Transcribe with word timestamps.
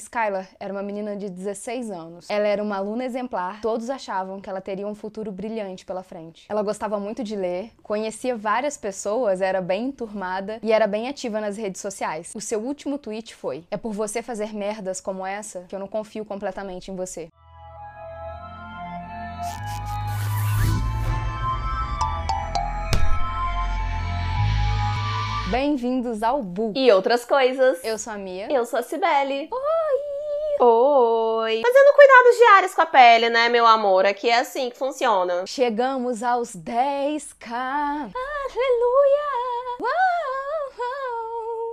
Skylar 0.00 0.48
era 0.58 0.72
uma 0.72 0.82
menina 0.82 1.14
de 1.14 1.28
16 1.28 1.90
anos. 1.90 2.30
Ela 2.30 2.46
era 2.46 2.62
uma 2.62 2.76
aluna 2.76 3.04
exemplar, 3.04 3.60
todos 3.60 3.90
achavam 3.90 4.40
que 4.40 4.48
ela 4.48 4.60
teria 4.60 4.86
um 4.86 4.94
futuro 4.94 5.30
brilhante 5.30 5.84
pela 5.84 6.02
frente. 6.02 6.46
Ela 6.48 6.62
gostava 6.62 6.98
muito 6.98 7.22
de 7.22 7.36
ler, 7.36 7.70
conhecia 7.82 8.36
várias 8.36 8.76
pessoas, 8.76 9.40
era 9.40 9.60
bem 9.60 9.86
enturmada 9.86 10.58
e 10.62 10.72
era 10.72 10.86
bem 10.86 11.08
ativa 11.08 11.40
nas 11.40 11.56
redes 11.56 11.80
sociais. 11.80 12.32
O 12.34 12.40
seu 12.40 12.60
último 12.60 12.98
tweet 12.98 13.34
foi: 13.34 13.64
É 13.70 13.76
por 13.76 13.92
você 13.92 14.22
fazer 14.22 14.54
merdas 14.54 15.00
como 15.00 15.24
essa 15.24 15.64
que 15.68 15.74
eu 15.74 15.78
não 15.78 15.88
confio 15.88 16.24
completamente 16.24 16.90
em 16.90 16.96
você. 16.96 17.28
Bem-vindos 25.50 26.22
ao 26.22 26.44
Bu. 26.44 26.72
E 26.76 26.92
outras 26.92 27.24
coisas. 27.24 27.82
Eu 27.82 27.98
sou 27.98 28.12
a 28.12 28.16
Mia. 28.16 28.46
Eu 28.52 28.64
sou 28.64 28.78
a 28.78 28.82
Cibele. 28.84 29.48
Oi! 29.50 30.64
Oi! 30.64 31.60
Fazendo 31.60 31.94
cuidados 31.96 32.36
diários 32.36 32.74
com 32.74 32.82
a 32.82 32.86
pele, 32.86 33.28
né, 33.30 33.48
meu 33.48 33.66
amor? 33.66 34.06
Aqui 34.06 34.30
é 34.30 34.38
assim 34.38 34.70
que 34.70 34.78
funciona. 34.78 35.44
Chegamos 35.48 36.22
aos 36.22 36.54
10k. 36.54 37.50
Aleluia! 37.50 38.12
Uau. 39.80 40.10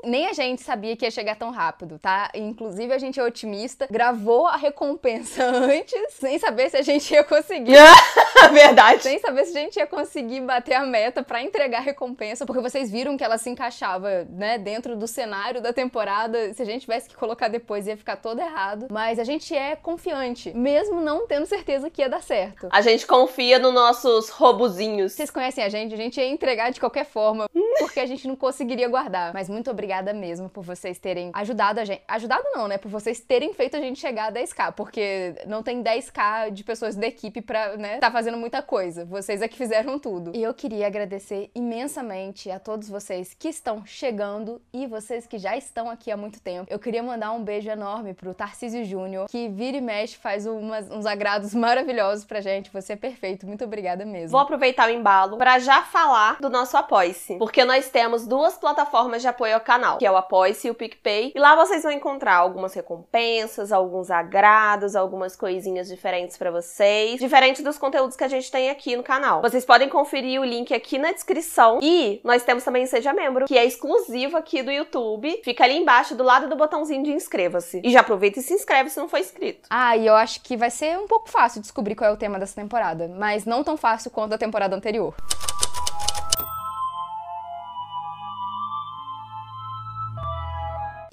Nem 0.05 0.25
a 0.27 0.33
gente 0.33 0.63
sabia 0.63 0.95
que 0.95 1.05
ia 1.05 1.11
chegar 1.11 1.35
tão 1.35 1.51
rápido, 1.51 1.99
tá? 1.99 2.31
Inclusive 2.33 2.93
a 2.93 2.97
gente 2.97 3.19
é 3.19 3.23
otimista, 3.23 3.87
gravou 3.91 4.47
a 4.47 4.55
recompensa 4.55 5.43
antes, 5.53 6.13
sem 6.13 6.39
saber 6.39 6.69
se 6.69 6.77
a 6.77 6.81
gente 6.81 7.13
ia 7.13 7.23
conseguir. 7.23 7.75
Verdade. 8.51 9.03
sem 9.03 9.19
saber 9.19 9.45
se 9.45 9.57
a 9.57 9.61
gente 9.61 9.77
ia 9.77 9.87
conseguir 9.87 10.41
bater 10.41 10.73
a 10.73 10.85
meta 10.85 11.23
pra 11.23 11.41
entregar 11.41 11.79
a 11.79 11.81
recompensa, 11.81 12.45
porque 12.45 12.61
vocês 12.61 12.91
viram 12.91 13.17
que 13.17 13.23
ela 13.23 13.37
se 13.37 13.49
encaixava, 13.49 14.25
né, 14.29 14.57
dentro 14.57 14.95
do 14.95 15.07
cenário 15.07 15.61
da 15.61 15.73
temporada. 15.73 16.53
Se 16.53 16.61
a 16.61 16.65
gente 16.65 16.81
tivesse 16.81 17.09
que 17.09 17.15
colocar 17.15 17.47
depois 17.47 17.87
ia 17.87 17.97
ficar 17.97 18.17
todo 18.17 18.39
errado, 18.39 18.87
mas 18.89 19.19
a 19.19 19.23
gente 19.23 19.55
é 19.55 19.75
confiante, 19.75 20.53
mesmo 20.55 21.01
não 21.01 21.27
tendo 21.27 21.45
certeza 21.45 21.89
que 21.89 22.01
ia 22.01 22.09
dar 22.09 22.21
certo. 22.21 22.67
A 22.71 22.81
gente 22.81 23.05
confia 23.05 23.59
nos 23.59 23.73
nossos 23.73 24.29
robozinhos. 24.29 25.13
Vocês 25.13 25.31
conhecem 25.31 25.63
a 25.63 25.69
gente, 25.69 25.93
a 25.93 25.97
gente 25.97 26.19
ia 26.19 26.27
entregar 26.27 26.71
de 26.71 26.79
qualquer 26.79 27.05
forma, 27.05 27.47
porque 27.79 27.99
a 27.99 28.05
gente 28.05 28.27
não 28.27 28.35
conseguiria 28.35 28.87
guardar. 28.87 29.33
Mas 29.33 29.49
muito 29.49 29.69
obrigada 29.69 30.13
mesmo 30.13 30.49
por 30.49 30.63
vocês 30.63 30.99
terem 30.99 31.31
ajudado 31.33 31.79
a 31.79 31.85
gente. 31.85 32.01
Ajudado 32.07 32.43
não, 32.53 32.67
né? 32.67 32.77
Por 32.77 32.89
vocês 32.89 33.19
terem 33.19 33.53
feito 33.53 33.75
a 33.75 33.79
gente 33.79 33.99
chegar 33.99 34.27
a 34.27 34.31
10k, 34.31 34.73
porque 34.73 35.35
não 35.45 35.63
tem 35.63 35.83
10k 35.83 36.51
de 36.51 36.63
pessoas 36.63 36.95
da 36.95 37.07
equipe 37.07 37.41
pra, 37.41 37.77
né, 37.77 37.97
tá 37.97 38.11
fazendo 38.11 38.26
muita 38.35 38.61
coisa. 38.61 39.05
Vocês 39.05 39.41
é 39.41 39.47
que 39.47 39.55
fizeram 39.57 39.99
tudo. 39.99 40.31
E 40.35 40.43
eu 40.43 40.53
queria 40.53 40.87
agradecer 40.87 41.51
imensamente 41.55 42.49
a 42.51 42.59
todos 42.59 42.89
vocês 42.89 43.33
que 43.33 43.47
estão 43.47 43.85
chegando 43.85 44.61
e 44.73 44.87
vocês 44.87 45.27
que 45.27 45.37
já 45.37 45.55
estão 45.55 45.89
aqui 45.89 46.11
há 46.11 46.17
muito 46.17 46.41
tempo. 46.41 46.67
Eu 46.69 46.79
queria 46.79 47.03
mandar 47.03 47.31
um 47.31 47.43
beijo 47.43 47.69
enorme 47.69 48.13
pro 48.13 48.33
Tarcísio 48.33 48.83
Júnior, 48.83 49.29
que 49.29 49.47
vira 49.47 49.77
e 49.77 49.81
mexe, 49.81 50.17
faz 50.17 50.45
umas, 50.45 50.89
uns 50.89 51.05
agrados 51.05 51.53
maravilhosos 51.53 52.25
pra 52.25 52.41
gente. 52.41 52.71
Você 52.73 52.93
é 52.93 52.95
perfeito. 52.95 53.45
Muito 53.45 53.63
obrigada 53.63 54.05
mesmo. 54.05 54.29
Vou 54.29 54.39
aproveitar 54.39 54.89
o 54.89 54.91
embalo 54.91 55.37
para 55.37 55.59
já 55.59 55.83
falar 55.83 56.39
do 56.39 56.49
nosso 56.49 56.75
Apoia-se, 56.75 57.35
porque 57.37 57.63
nós 57.63 57.89
temos 57.89 58.27
duas 58.27 58.55
plataformas 58.55 59.21
de 59.21 59.27
apoio 59.27 59.53
ao 59.53 59.61
canal, 59.61 59.97
que 59.97 60.05
é 60.05 60.11
o 60.11 60.17
Apoia-se 60.17 60.67
e 60.67 60.71
o 60.71 60.75
PicPay, 60.75 61.33
e 61.35 61.39
lá 61.39 61.55
vocês 61.55 61.83
vão 61.83 61.91
encontrar 61.91 62.35
algumas 62.35 62.73
recompensas, 62.73 63.71
alguns 63.71 64.11
agrados, 64.11 64.95
algumas 64.95 65.35
coisinhas 65.35 65.87
diferentes 65.87 66.37
para 66.37 66.51
vocês, 66.51 67.19
diferente 67.19 67.61
dos 67.61 67.77
conteúdos 67.77 68.16
que 68.17 68.23
a 68.23 68.27
gente 68.27 68.51
tem 68.51 68.69
aqui 68.69 68.95
no 68.95 69.03
canal. 69.03 69.41
Vocês 69.41 69.63
podem 69.63 69.87
conferir 69.87 70.41
o 70.41 70.43
link 70.43 70.73
aqui 70.73 70.97
na 70.97 71.11
descrição 71.11 71.79
e 71.81 72.19
nós 72.23 72.43
temos 72.43 72.63
também 72.63 72.83
o 72.83 72.87
Seja 72.87 73.13
Membro, 73.13 73.45
que 73.45 73.57
é 73.57 73.63
exclusivo 73.63 74.35
aqui 74.35 74.63
do 74.63 74.71
YouTube. 74.71 75.41
Fica 75.43 75.63
ali 75.63 75.77
embaixo 75.77 76.15
do 76.15 76.23
lado 76.23 76.49
do 76.49 76.55
botãozinho 76.55 77.03
de 77.03 77.11
inscreva-se. 77.11 77.81
E 77.83 77.91
já 77.91 78.01
aproveita 78.01 78.39
e 78.39 78.43
se 78.43 78.53
inscreve 78.53 78.89
se 78.89 78.99
não 78.99 79.07
for 79.07 79.19
inscrito. 79.19 79.67
Ah, 79.69 79.95
e 79.95 80.07
eu 80.07 80.15
acho 80.15 80.41
que 80.41 80.57
vai 80.57 80.71
ser 80.71 80.97
um 80.97 81.07
pouco 81.07 81.29
fácil 81.29 81.61
descobrir 81.61 81.95
qual 81.95 82.09
é 82.09 82.13
o 82.13 82.17
tema 82.17 82.39
dessa 82.39 82.55
temporada, 82.55 83.07
mas 83.07 83.45
não 83.45 83.63
tão 83.63 83.77
fácil 83.77 84.09
quanto 84.11 84.33
a 84.33 84.37
temporada 84.37 84.75
anterior. 84.75 85.13